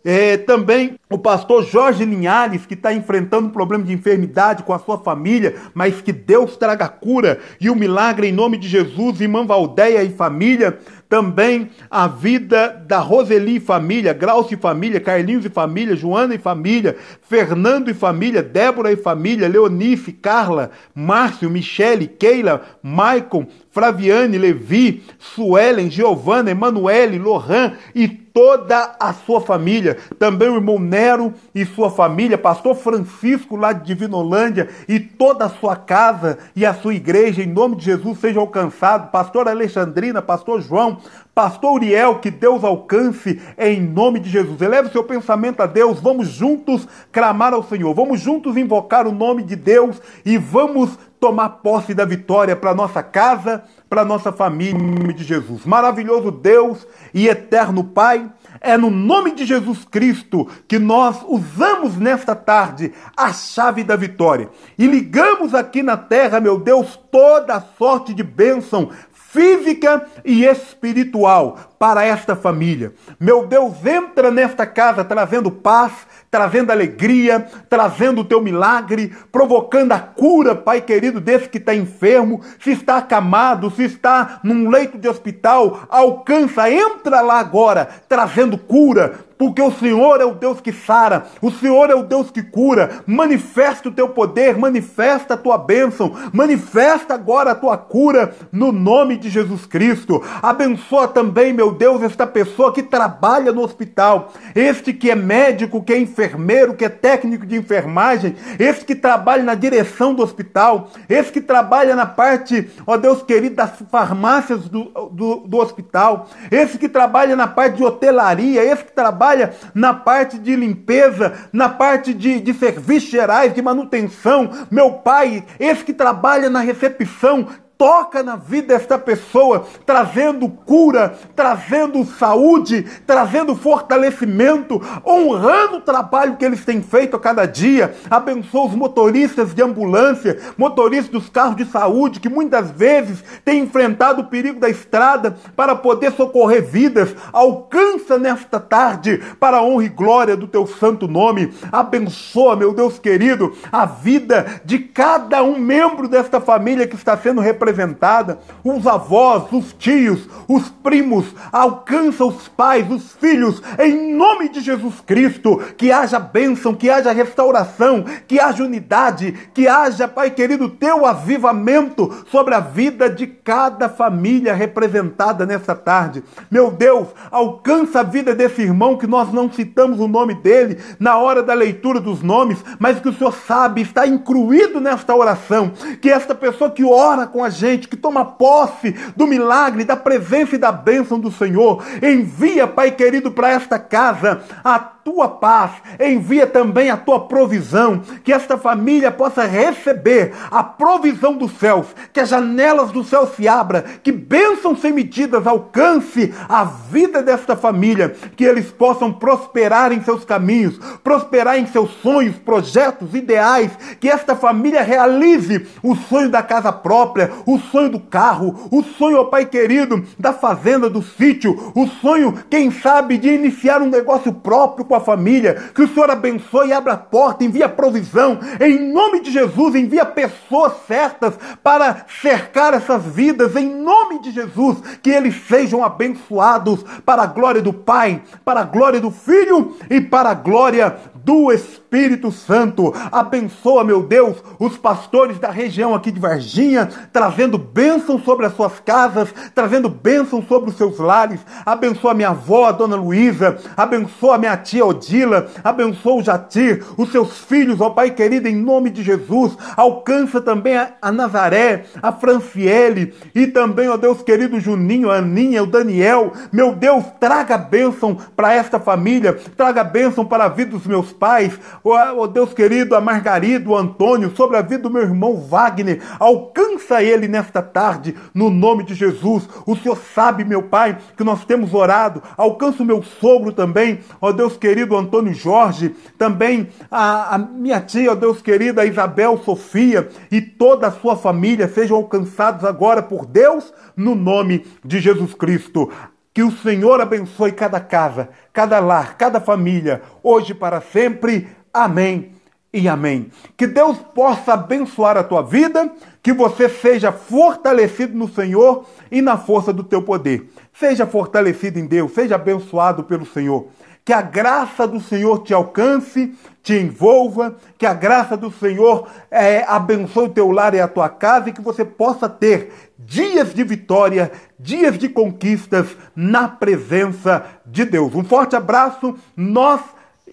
é, 0.10 0.38
também 0.38 0.98
o 1.10 1.18
pastor 1.18 1.66
Jorge 1.66 2.06
Linhares, 2.06 2.66
que 2.66 2.76
está 2.76 2.94
enfrentando 2.94 3.48
um 3.48 3.52
problema 3.52 3.84
de 3.84 3.92
enfermidade 3.92 4.64
com 4.64 4.72
a 4.72 4.80
sua 4.80 4.98
família, 4.98 5.56
mas 5.74 6.02
que 6.02 6.14
Deus 6.14 6.56
traga 6.56 6.88
cura 6.88 7.40
e 7.60 7.70
o 7.70 7.76
milagre 7.76 8.28
em 8.28 8.32
nome 8.32 8.58
de 8.58 8.70
Jesus, 8.70 9.20
irmã 9.20 9.46
Valdeia 9.46 10.02
e 10.04 10.10
família. 10.10 10.80
Também 11.10 11.70
a 11.90 12.06
vida 12.08 12.84
da 12.86 13.00
Roseli 13.00 13.56
e 13.56 13.60
família, 13.62 14.14
Glaucio 14.14 14.56
e 14.56 14.58
família, 14.58 15.00
Carlinhos 15.00 15.46
e 15.46 15.50
família, 15.50 15.96
Joana 15.96 16.36
e 16.36 16.38
família, 16.38 16.98
Fernando 17.22 17.90
e 17.90 17.94
família, 17.94 18.44
Débora 18.44 18.92
e 18.92 18.98
família, 18.98 19.48
Leonice, 19.48 20.12
Carla, 20.12 20.70
Márcio, 20.94 21.50
Michele, 21.50 22.08
Keila, 22.08 22.62
Maicon, 22.84 23.48
Flaviane, 23.78 24.40
Levi, 24.40 25.04
Suelen, 25.20 25.92
Giovana, 25.92 26.50
Emanuele, 26.50 27.20
Lohan 27.20 27.74
e 27.94 28.08
toda 28.08 28.96
a 29.00 29.14
sua 29.14 29.42
família, 29.42 29.98
também 30.20 30.48
o 30.48 30.56
irmão 30.56 30.78
Nero 30.78 31.34
e 31.56 31.66
sua 31.66 31.90
família, 31.90 32.38
pastor 32.38 32.76
Francisco 32.76 33.56
lá 33.56 33.74
de 33.74 33.84
Divinolândia 33.86 34.70
e 34.88 35.00
toda 35.00 35.46
a 35.46 35.50
sua 35.50 35.76
casa 35.76 36.38
e 36.56 36.64
a 36.64 36.74
sua 36.74 36.94
igreja, 36.94 37.42
em 37.42 37.48
nome 37.48 37.76
de 37.76 37.86
Jesus, 37.86 38.20
seja 38.20 38.40
alcançado. 38.40 39.10
Pastor 39.10 39.48
Alexandrina, 39.48 40.22
pastor 40.22 40.62
João, 40.62 41.00
pastor 41.34 41.74
Uriel, 41.74 42.20
que 42.20 42.30
Deus 42.30 42.64
alcance 42.64 43.42
em 43.58 43.82
nome 43.82 44.20
de 44.20 44.30
Jesus. 44.30 44.62
Eleve 44.62 44.92
seu 44.92 45.04
pensamento 45.04 45.62
a 45.62 45.66
Deus, 45.66 46.00
vamos 46.00 46.28
juntos 46.28 46.88
clamar 47.12 47.54
ao 47.54 47.64
Senhor, 47.64 47.92
vamos 47.96 48.20
juntos 48.20 48.56
invocar 48.56 49.08
o 49.08 49.12
nome 49.12 49.42
de 49.42 49.56
Deus 49.56 50.00
e 50.24 50.38
vamos 50.38 50.98
tomar 51.20 51.50
posse 51.50 51.94
da 51.94 52.06
vitória 52.06 52.56
para 52.56 52.76
nossa 52.76 53.02
casa, 53.02 53.64
para 53.90 54.06
nossa 54.06 54.32
família, 54.32 54.80
em 54.80 55.00
nome 55.00 55.14
de 55.14 55.24
Jesus. 55.24 55.66
Maravilhoso 55.66 56.32
Deus 56.32 56.86
e 57.14 57.28
eterno 57.28 57.84
Pai, 57.84 58.32
é 58.62 58.78
no 58.78 58.90
nome 58.90 59.32
de 59.32 59.46
Jesus 59.46 59.86
Cristo 59.86 60.48
que 60.68 60.80
nós 60.80 61.18
usamos 61.28 61.96
nesta 61.96 62.36
tarde 62.36 62.94
a 63.16 63.32
chave 63.34 63.84
da 63.84 63.96
vitória 63.96 64.50
e 64.78 64.86
ligamos 64.86 65.54
aqui 65.54 65.82
na 65.82 65.98
terra, 65.98 66.40
meu 66.40 66.60
Deus, 66.60 67.00
toda 67.12 67.56
a 67.56 67.62
sorte 67.62 68.14
de 68.14 68.24
bênção 68.24 68.90
física 69.38 70.04
e 70.26 70.46
espiritual 70.46 71.60
para 71.78 72.04
esta 72.04 72.36
família. 72.36 72.92
Meu 73.20 73.46
Deus, 73.46 73.86
entra 73.86 74.32
nesta 74.32 74.66
casa 74.66 75.04
trazendo 75.04 75.52
paz, 75.52 75.92
trazendo 76.32 76.72
alegria, 76.72 77.46
trazendo 77.70 78.22
o 78.22 78.26
teu 78.26 78.42
milagre, 78.42 79.16
provocando 79.32 79.92
a 79.92 80.00
cura, 80.00 80.56
Pai 80.56 80.82
querido, 80.82 81.22
desse 81.22 81.48
que 81.48 81.60
está 81.60 81.76
enfermo, 81.76 82.42
se 82.60 82.72
está 82.72 82.98
acamado, 82.98 83.70
se 83.70 83.84
está 83.84 84.40
num 84.44 84.72
leito 84.72 84.98
de 84.98 85.08
hospital, 85.08 85.82
alcança, 85.88 86.72
entra 86.72 87.22
lá 87.22 87.40
agora, 87.40 87.88
trazendo 88.10 88.58
cura, 88.58 89.20
porque 89.38 89.62
o 89.62 89.72
Senhor 89.72 90.20
é 90.20 90.26
o 90.26 90.34
Deus 90.34 90.60
que 90.60 90.74
sara, 90.74 91.28
o 91.42 91.52
Senhor 91.52 91.90
é 91.90 91.96
o 91.96 92.04
Deus 92.04 92.32
que 92.32 92.42
cura. 92.42 93.04
Manifesta 93.06 93.90
o 93.90 93.92
teu 93.92 94.10
poder, 94.10 94.58
manifesta 94.58 95.36
a 95.36 95.38
tua 95.38 95.58
bênção, 95.58 96.16
manifesta 96.34 97.14
agora 97.14 97.52
a 97.52 97.56
tua 97.56 97.78
cura 97.78 98.36
no 98.52 98.72
nome 98.72 99.18
de 99.18 99.30
Jesus 99.30 99.66
Cristo. 99.66 100.24
Abençoa 100.42 101.08
também, 101.08 101.54
meu 101.54 101.72
Deus, 101.72 102.02
esta 102.02 102.26
pessoa 102.26 102.74
que 102.74 102.82
trabalha 102.82 103.52
no 103.52 103.62
hospital, 103.62 104.34
este 104.56 104.94
que 104.94 105.12
é 105.12 105.16
médico, 105.16 105.84
que 105.84 105.94
é 105.94 106.00
enfermeiro, 106.00 106.74
que 106.74 106.86
é 106.86 106.90
técnico 106.90 107.46
de 107.46 107.56
enfermagem, 107.56 108.36
este 108.58 108.86
que 108.86 108.96
trabalha 108.96 109.44
na 109.44 109.54
direção 109.54 110.14
do 110.14 110.24
hospital, 110.24 110.90
este 111.08 111.34
que 111.34 111.42
trabalha 111.42 111.96
na 111.96 112.06
parte, 112.06 112.70
ó 112.86 112.98
Deus 112.98 113.22
querido, 113.22 113.56
das 113.56 113.72
farmácias 113.92 114.68
do, 114.68 114.86
do, 115.12 115.36
do 115.48 115.58
hospital, 115.58 116.28
esse 116.50 116.78
que 116.78 116.90
trabalha 116.90 117.36
na 117.36 117.48
parte 117.48 117.78
de 117.78 117.84
hotelaria, 117.84 118.64
esse 118.64 118.84
que 118.84 118.92
trabalha 118.92 119.27
trabalha 119.28 119.54
na 119.74 119.94
parte 119.94 120.38
de 120.38 120.56
limpeza, 120.56 121.34
na 121.52 121.68
parte 121.68 122.14
de, 122.14 122.40
de 122.40 122.54
serviços 122.54 123.10
gerais, 123.10 123.54
de 123.54 123.62
manutenção. 123.62 124.50
Meu 124.72 124.94
pai, 124.94 125.44
esse 125.60 125.84
que 125.84 125.94
trabalha 125.94 126.50
na 126.50 126.62
recepção, 126.62 127.48
toca 127.78 128.24
na 128.24 128.36
vida 128.36 128.68
desta 128.68 128.98
pessoa, 128.98 129.66
trazendo 129.86 130.50
cura, 130.50 131.18
trazendo 131.36 132.04
saúde, 132.06 132.86
trazendo 133.06 133.56
fortalecimento, 133.56 134.82
honrando 135.06 135.78
o 135.78 135.82
trabalho 135.82 136.36
que 136.36 136.44
eles 136.44 136.66
têm 136.66 136.82
feito 136.82 137.16
a 137.16 137.20
cada 137.20 137.46
dia. 137.46 137.96
Abençoa 138.10 138.68
os 138.68 138.76
motoristas 138.76 139.54
de 139.54 139.62
ambulância, 139.62 140.40
motoristas 140.58 141.10
dos 141.10 141.30
carros 141.30 141.56
de 141.56 141.66
saúde, 141.66 142.20
que 142.20 142.28
muitas 142.28 142.72
vezes 142.72 143.24
têm 143.46 143.62
enfrentado 143.62 144.22
o 144.22 144.26
perigo 144.26 144.60
da 144.60 144.70
estrada 144.70 145.38
para 145.56 145.76
poder 145.76 146.12
socorrer 146.14 146.66
vidas. 146.66 147.16
Alcança 147.32 148.18
nesta 148.18 148.60
tarde, 148.60 149.22
para 149.40 149.58
a 149.58 149.64
honra 149.64 149.86
e 149.86 149.90
glória 149.90 150.36
do 150.36 150.48
teu 150.48 150.66
santo 150.66 151.08
nome. 151.08 151.54
Abençoa, 151.72 152.56
meu 152.56 152.74
Deus 152.74 152.98
querido, 152.98 153.54
a 153.72 153.86
vida 153.86 154.62
de 154.66 154.80
cada 154.80 155.44
um 155.44 155.60
membro 155.60 156.08
desta 156.08 156.42
família 156.42 156.88
que 156.88 156.96
está 156.96 157.16
sendo 157.16 157.40
representada 157.40 157.67
representada, 157.68 158.40
os 158.64 158.88
avós, 158.88 159.44
os 159.52 159.74
tios, 159.74 160.28
os 160.48 160.70
primos, 160.70 161.26
alcança 161.52 162.24
os 162.24 162.48
pais, 162.48 162.90
os 162.90 163.12
filhos, 163.14 163.62
em 163.78 164.16
nome 164.16 164.50
de 164.50 164.62
Jesus 164.62 164.96
Cristo, 165.06 165.62
que 165.78 165.92
haja 165.92 166.20
bênção, 166.20 166.74
que 166.74 166.90
haja 166.90 167.12
restauração, 167.12 168.06
que 168.28 168.40
haja 168.40 168.64
unidade, 168.64 169.34
que 169.54 169.68
haja, 169.68 170.08
Pai 170.08 170.32
querido, 170.32 170.70
teu 170.70 171.06
avivamento 171.06 172.26
sobre 172.32 172.56
a 172.56 172.60
vida 172.60 173.10
de 173.10 173.28
cada 173.28 173.90
família 173.90 174.54
representada 174.54 175.46
nessa 175.46 175.76
tarde. 175.76 176.24
Meu 176.50 176.72
Deus, 176.72 177.08
alcança 177.30 178.00
a 178.00 178.04
vida 178.04 178.34
desse 178.34 178.62
irmão 178.62 178.98
que 178.98 179.06
nós 179.06 179.32
não 179.34 179.52
citamos 179.52 180.00
o 180.00 180.08
nome 180.08 180.36
dele 180.36 180.78
na 181.00 181.18
hora 181.18 181.44
da 181.44 181.54
leitura 181.54 182.00
dos 182.00 182.22
nomes, 182.22 182.64
mas 182.80 183.00
que 183.00 183.10
o 183.10 183.14
Senhor 183.14 183.34
sabe, 183.34 183.82
está 183.82 184.08
incluído 184.08 184.80
nesta 184.80 185.16
oração, 185.16 185.72
que 186.02 186.10
esta 186.10 186.34
pessoa 186.34 186.72
que 186.72 186.84
ora 186.84 187.28
com 187.28 187.44
a 187.44 187.50
gente, 187.58 187.88
que 187.88 187.98
toma 187.98 188.24
posse 188.24 188.92
do 189.16 189.28
milagre, 189.28 189.84
da 189.84 189.96
presença 189.96 190.56
e 190.56 190.60
da 190.60 190.72
bênção 190.72 191.20
do 191.20 191.32
Senhor. 191.32 191.84
Envia, 192.02 192.68
Pai 192.68 192.92
querido, 192.92 193.32
para 193.32 193.52
esta 193.52 193.80
casa 193.80 194.42
a 194.64 194.80
tua 195.08 195.30
paz, 195.30 195.72
envia 196.02 196.46
também 196.46 196.90
a 196.90 196.98
tua 196.98 197.30
provisão, 197.30 198.02
que 198.26 198.34
esta 198.34 198.58
família 198.58 199.10
possa 199.10 199.46
receber 199.46 200.34
a 200.52 200.62
provisão 200.62 201.34
dos 201.34 201.54
céus, 201.54 201.88
que 202.12 202.20
as 202.20 202.28
janelas 202.28 202.92
do 202.92 203.06
céu 203.06 203.26
se 203.26 203.48
abram, 203.48 203.86
que 204.04 204.12
bênção 204.12 204.76
sem 204.76 204.92
medidas 204.92 205.48
alcance 205.48 206.34
a 206.50 206.66
vida 206.66 207.24
desta 207.24 207.56
família, 207.56 208.14
que 208.36 208.44
eles 208.44 208.70
possam 208.70 209.14
prosperar 209.14 209.94
em 209.94 210.04
seus 210.04 210.26
caminhos, 210.26 210.78
prosperar 211.02 211.58
em 211.58 211.68
seus 211.68 211.90
sonhos, 212.02 212.36
projetos, 212.36 213.16
ideais, 213.16 213.72
que 214.02 214.10
esta 214.10 214.36
família 214.36 214.82
realize 214.82 215.66
o 215.82 215.96
sonho 215.96 216.30
da 216.30 216.44
casa 216.44 216.74
própria, 216.74 217.32
o 217.46 217.58
sonho 217.58 217.92
do 217.92 218.00
carro, 218.02 218.68
o 218.70 218.84
sonho, 218.84 219.22
ó 219.22 219.24
Pai 219.24 219.46
querido, 219.46 220.04
da 220.20 220.34
fazenda, 220.34 220.90
do 220.90 221.02
sítio, 221.02 221.72
o 221.74 221.88
sonho, 221.88 222.34
quem 222.50 222.70
sabe, 222.70 223.18
de 223.18 223.30
iniciar 223.30 223.82
um 223.82 223.90
negócio 223.90 224.34
próprio 224.34 224.84
com 224.84 224.97
a 224.98 225.02
família. 225.02 225.72
Que 225.74 225.84
o 225.84 225.88
Senhor 225.88 226.10
abençoe 226.10 226.70
e 226.70 226.74
abra 226.74 226.94
a 226.94 226.98
porta, 226.98 227.44
envia 227.44 227.70
provisão. 227.70 228.40
Em 228.60 228.92
nome 228.92 229.22
de 229.22 229.32
Jesus, 229.32 229.76
envia 229.76 230.06
pessoas 230.06 230.74
certas 230.88 231.34
para 231.64 232.06
cercar 232.22 232.74
essas 232.74 233.04
vidas. 233.04 233.56
Em 233.56 233.70
nome 233.70 234.20
de 234.20 234.32
Jesus, 234.32 234.78
que 235.02 235.10
eles 235.10 235.36
sejam 235.48 235.84
abençoados 235.84 236.84
para 237.06 237.24
a 237.24 237.28
glória 237.28 237.62
do 237.62 237.74
Pai, 237.74 238.22
para 238.44 238.62
a 238.62 238.66
glória 238.66 239.00
do 239.00 239.12
Filho 239.12 239.76
e 239.90 240.02
para 240.02 240.30
a 240.30 240.34
glória 240.34 240.98
do 241.28 241.52
Espírito 241.52 242.32
Santo. 242.32 242.94
Abençoa, 243.12 243.84
meu 243.84 244.02
Deus, 244.02 244.38
os 244.58 244.78
pastores 244.78 245.38
da 245.38 245.52
região 245.52 245.94
aqui 245.94 246.10
de 246.10 246.22
Varginha, 246.22 246.88
trazendo 247.12 247.58
bênção 247.58 248.18
sobre 248.18 248.46
as 248.46 248.56
suas 248.56 248.80
casas, 248.80 249.34
trazendo 249.54 249.90
bênção 249.90 250.42
sobre 250.42 250.70
os 250.70 250.78
seus 250.78 251.00
lares. 251.00 251.42
Abençoa 251.66 252.14
minha 252.14 252.30
avó, 252.30 252.68
a 252.68 252.72
dona 252.72 252.96
Luísa. 252.96 253.58
Abençoa 253.76 254.38
minha 254.38 254.56
tia 254.56 254.86
Odila. 254.88 255.48
Abençoa 255.64 256.16
o 256.16 256.24
Jatir, 256.24 256.84
os 256.98 257.12
seus 257.12 257.38
filhos, 257.40 257.82
ó 257.82 257.90
Pai 257.90 258.12
querido, 258.12 258.48
em 258.48 258.56
nome 258.56 258.90
de 258.90 259.04
Jesus. 259.04 259.58
Alcança 259.76 260.42
também 260.42 260.78
a, 260.78 260.94
a 261.02 261.12
Nazaré, 261.12 261.86
a 262.02 262.12
Franciele 262.12 263.14
e 263.34 263.48
também, 263.48 263.90
ó 263.90 263.98
Deus 263.98 264.22
querido, 264.22 264.60
Juninho, 264.60 265.10
a 265.10 265.18
Aninha, 265.18 265.64
o 265.64 265.68
Daniel. 265.68 266.34
Meu 266.52 266.74
Deus, 266.74 267.04
traga 267.20 267.58
bênção 267.58 268.18
para 268.36 268.54
esta 268.54 268.80
família, 268.80 269.38
traga 269.56 269.84
bênção 269.84 270.26
para 270.26 270.46
a 270.46 270.50
vida 270.50 270.72
dos 270.72 270.86
meus 270.86 271.12
pais, 271.12 271.60
oh, 271.84 272.28
Deus 272.28 272.54
querido, 272.54 272.96
a 272.96 273.02
Margarida, 273.02 273.70
o 273.70 273.76
Antônio, 273.76 274.36
sobre 274.36 274.58
a 274.58 274.62
vida 274.62 274.84
do 274.84 274.90
meu 274.90 275.02
irmão 275.02 275.38
Wagner. 275.38 276.02
Alcança 276.20 277.02
ele 277.02 277.28
nesta 277.28 277.62
tarde, 277.62 278.16
no 278.34 278.50
nome 278.50 278.84
de 278.84 278.94
Jesus. 278.94 279.48
O 279.66 279.76
Senhor 279.76 279.98
sabe, 280.14 280.44
meu 280.44 280.64
Pai, 280.64 280.98
que 281.16 281.24
nós 281.24 281.46
temos 281.46 281.74
orado. 281.74 282.22
Alcança 282.38 282.84
o 282.84 282.86
meu 282.86 283.02
sogro 283.02 283.52
também, 283.52 284.00
ó 284.22 284.32
Deus 284.32 284.56
querido, 284.58 284.77
Antônio 284.86 285.34
Jorge, 285.34 285.96
também 286.18 286.70
a, 286.92 287.36
a 287.36 287.38
minha 287.38 287.82
tia, 287.82 288.12
ó 288.12 288.16
Deus 288.16 288.42
querido, 288.42 288.80
a 288.80 288.86
Isabel 288.86 289.42
Sofia 289.44 290.10
e 290.32 290.42
toda 290.42 290.88
a 290.88 290.92
sua 290.92 291.16
família 291.16 291.68
sejam 291.68 291.98
alcançados 291.98 292.64
agora 292.64 293.02
por 293.02 293.26
Deus, 293.26 293.74
no 293.96 294.14
nome 294.14 294.66
de 294.84 295.00
Jesus 295.00 295.34
Cristo. 295.34 295.92
Que 296.34 296.44
o 296.44 296.52
Senhor 296.52 297.02
abençoe 297.02 297.52
cada 297.52 297.80
casa, 297.80 298.30
cada 298.54 298.80
lar, 298.80 299.18
cada 299.18 299.40
família, 299.40 300.04
hoje 300.22 300.54
para 300.54 300.80
sempre. 300.82 301.48
Amém 301.74 302.32
e 302.74 302.88
amém. 302.88 303.32
Que 303.56 303.66
Deus 303.66 303.98
possa 304.14 304.54
abençoar 304.54 305.18
a 305.18 305.24
tua 305.24 305.42
vida, 305.42 305.92
que 306.22 306.32
você 306.32 306.70
seja 306.70 307.12
fortalecido 307.12 308.16
no 308.16 308.28
Senhor 308.28 308.86
e 309.10 309.22
na 309.22 309.38
força 309.38 309.74
do 309.74 309.84
teu 309.84 310.02
poder. 310.02 310.50
Seja 310.74 311.08
fortalecido 311.08 311.80
em 311.80 311.86
Deus, 311.86 312.12
seja 312.14 312.36
abençoado 312.36 313.04
pelo 313.04 313.26
Senhor. 313.26 313.68
Que 314.08 314.14
a 314.14 314.22
graça 314.22 314.88
do 314.88 315.02
Senhor 315.02 315.44
te 315.44 315.54
alcance, 315.54 316.34
te 316.64 316.76
envolva, 316.76 317.58
que 317.78 317.86
a 317.86 317.94
graça 317.94 318.38
do 318.38 318.50
Senhor 318.50 319.06
é, 319.30 319.66
abençoe 319.68 320.28
o 320.28 320.30
teu 320.30 320.50
lar 320.50 320.74
e 320.74 320.80
a 320.80 320.88
tua 320.88 321.10
casa 321.10 321.50
e 321.50 321.52
que 321.52 321.60
você 321.60 321.84
possa 321.84 322.30
ter 322.30 322.72
dias 322.98 323.54
de 323.54 323.66
vitória 323.66 324.32
dias 324.58 324.98
de 324.98 325.10
conquistas 325.10 325.88
na 326.16 326.48
presença 326.48 327.46
de 327.66 327.84
Deus. 327.84 328.16
Um 328.16 328.24
forte 328.24 328.56
abraço. 328.56 329.14
Nós 329.36 329.82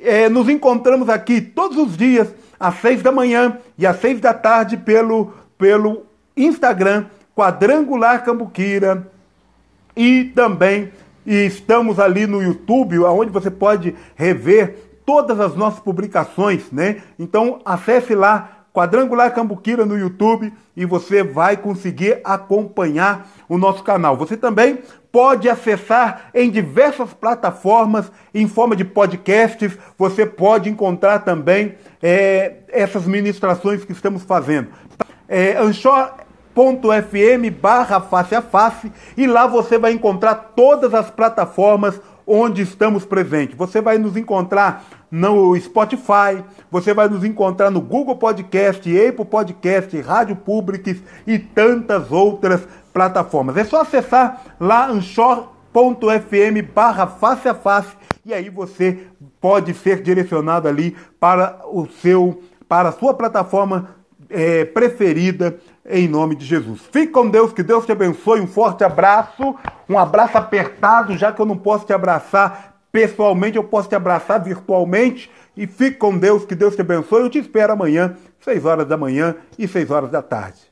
é, 0.00 0.28
nos 0.28 0.48
encontramos 0.48 1.08
aqui 1.08 1.40
todos 1.40 1.76
os 1.76 1.96
dias 1.96 2.32
às 2.60 2.76
seis 2.76 3.02
da 3.02 3.10
manhã 3.10 3.58
e 3.76 3.84
às 3.84 4.00
seis 4.00 4.20
da 4.20 4.32
tarde 4.32 4.76
pelo, 4.76 5.32
pelo 5.58 6.06
Instagram 6.36 7.06
Quadrangular 7.34 8.24
Cambuquira 8.24 9.10
e 9.96 10.26
também 10.32 10.92
estamos 11.26 11.98
ali 11.98 12.26
no 12.26 12.42
YouTube, 12.42 12.98
onde 13.00 13.30
você 13.30 13.50
pode 13.50 13.94
rever 14.14 14.76
todas 15.04 15.38
as 15.40 15.54
nossas 15.54 15.80
publicações, 15.80 16.70
né? 16.70 17.02
Então 17.18 17.60
acesse 17.64 18.14
lá 18.14 18.64
Quadrangular 18.72 19.32
Cambuquira 19.32 19.86
no 19.86 19.96
YouTube 19.96 20.52
e 20.76 20.84
você 20.84 21.22
vai 21.22 21.56
conseguir 21.56 22.20
acompanhar 22.24 23.28
o 23.48 23.56
nosso 23.56 23.84
canal. 23.84 24.16
Você 24.16 24.36
também 24.36 24.80
pode 25.12 25.48
acessar 25.48 26.30
em 26.34 26.50
diversas 26.50 27.12
plataformas 27.14 28.10
em 28.34 28.48
forma 28.48 28.74
de 28.74 28.84
podcasts. 28.84 29.78
Você 29.96 30.26
pode 30.26 30.68
encontrar 30.68 31.20
também 31.20 31.76
é, 32.02 32.54
essas 32.68 33.06
ministrações 33.06 33.84
que 33.84 33.92
estamos 33.92 34.24
fazendo. 34.24 34.70
É, 35.28 35.62
anchor.fm 36.54 37.50
barra 37.60 38.00
face 38.00 38.34
a 38.34 38.40
face 38.42 38.92
e 39.16 39.26
lá 39.26 39.46
você 39.46 39.76
vai 39.76 39.92
encontrar 39.92 40.52
todas 40.56 40.94
as 40.94 41.10
plataformas 41.10 42.00
onde 42.26 42.62
estamos 42.62 43.04
presentes. 43.04 43.56
Você 43.56 43.80
vai 43.80 43.98
nos 43.98 44.16
encontrar 44.16 44.84
no 45.10 45.58
Spotify, 45.60 46.42
você 46.70 46.94
vai 46.94 47.08
nos 47.08 47.24
encontrar 47.24 47.70
no 47.70 47.80
Google 47.80 48.16
Podcast, 48.16 48.88
Apple 49.08 49.24
Podcast, 49.24 50.00
Rádio 50.00 50.36
Publics 50.36 51.02
e 51.26 51.38
tantas 51.38 52.10
outras 52.10 52.66
plataformas. 52.92 53.56
É 53.56 53.64
só 53.64 53.82
acessar 53.82 54.42
lá 54.58 54.88
anchor.fm 54.88 55.52
barra 56.74 57.06
face 57.06 57.48
a 57.48 57.54
face 57.54 57.94
e 58.24 58.32
aí 58.32 58.48
você 58.48 59.06
pode 59.40 59.74
ser 59.74 60.02
direcionado 60.02 60.66
ali 60.66 60.96
para 61.20 61.60
o 61.66 61.86
seu, 61.86 62.42
para 62.66 62.88
a 62.88 62.92
sua 62.92 63.12
plataforma 63.12 63.90
é, 64.30 64.64
preferida 64.64 65.58
em 65.86 66.08
nome 66.08 66.34
de 66.34 66.44
Jesus. 66.44 66.80
Fique 66.90 67.12
com 67.12 67.28
Deus, 67.28 67.52
que 67.52 67.62
Deus 67.62 67.84
te 67.84 67.92
abençoe. 67.92 68.40
Um 68.40 68.46
forte 68.46 68.84
abraço, 68.84 69.54
um 69.88 69.98
abraço 69.98 70.38
apertado, 70.38 71.16
já 71.16 71.32
que 71.32 71.40
eu 71.40 71.46
não 71.46 71.56
posso 71.56 71.84
te 71.84 71.92
abraçar 71.92 72.74
pessoalmente, 72.90 73.56
eu 73.56 73.64
posso 73.64 73.88
te 73.88 73.94
abraçar 73.94 74.42
virtualmente. 74.42 75.30
E 75.56 75.66
fique 75.66 75.98
com 75.98 76.16
Deus, 76.16 76.44
que 76.44 76.54
Deus 76.54 76.74
te 76.74 76.80
abençoe. 76.80 77.22
Eu 77.22 77.30
te 77.30 77.38
espero 77.38 77.72
amanhã, 77.72 78.16
6 78.40 78.64
horas 78.64 78.86
da 78.86 78.96
manhã 78.96 79.36
e 79.58 79.68
6 79.68 79.90
horas 79.90 80.10
da 80.10 80.22
tarde. 80.22 80.63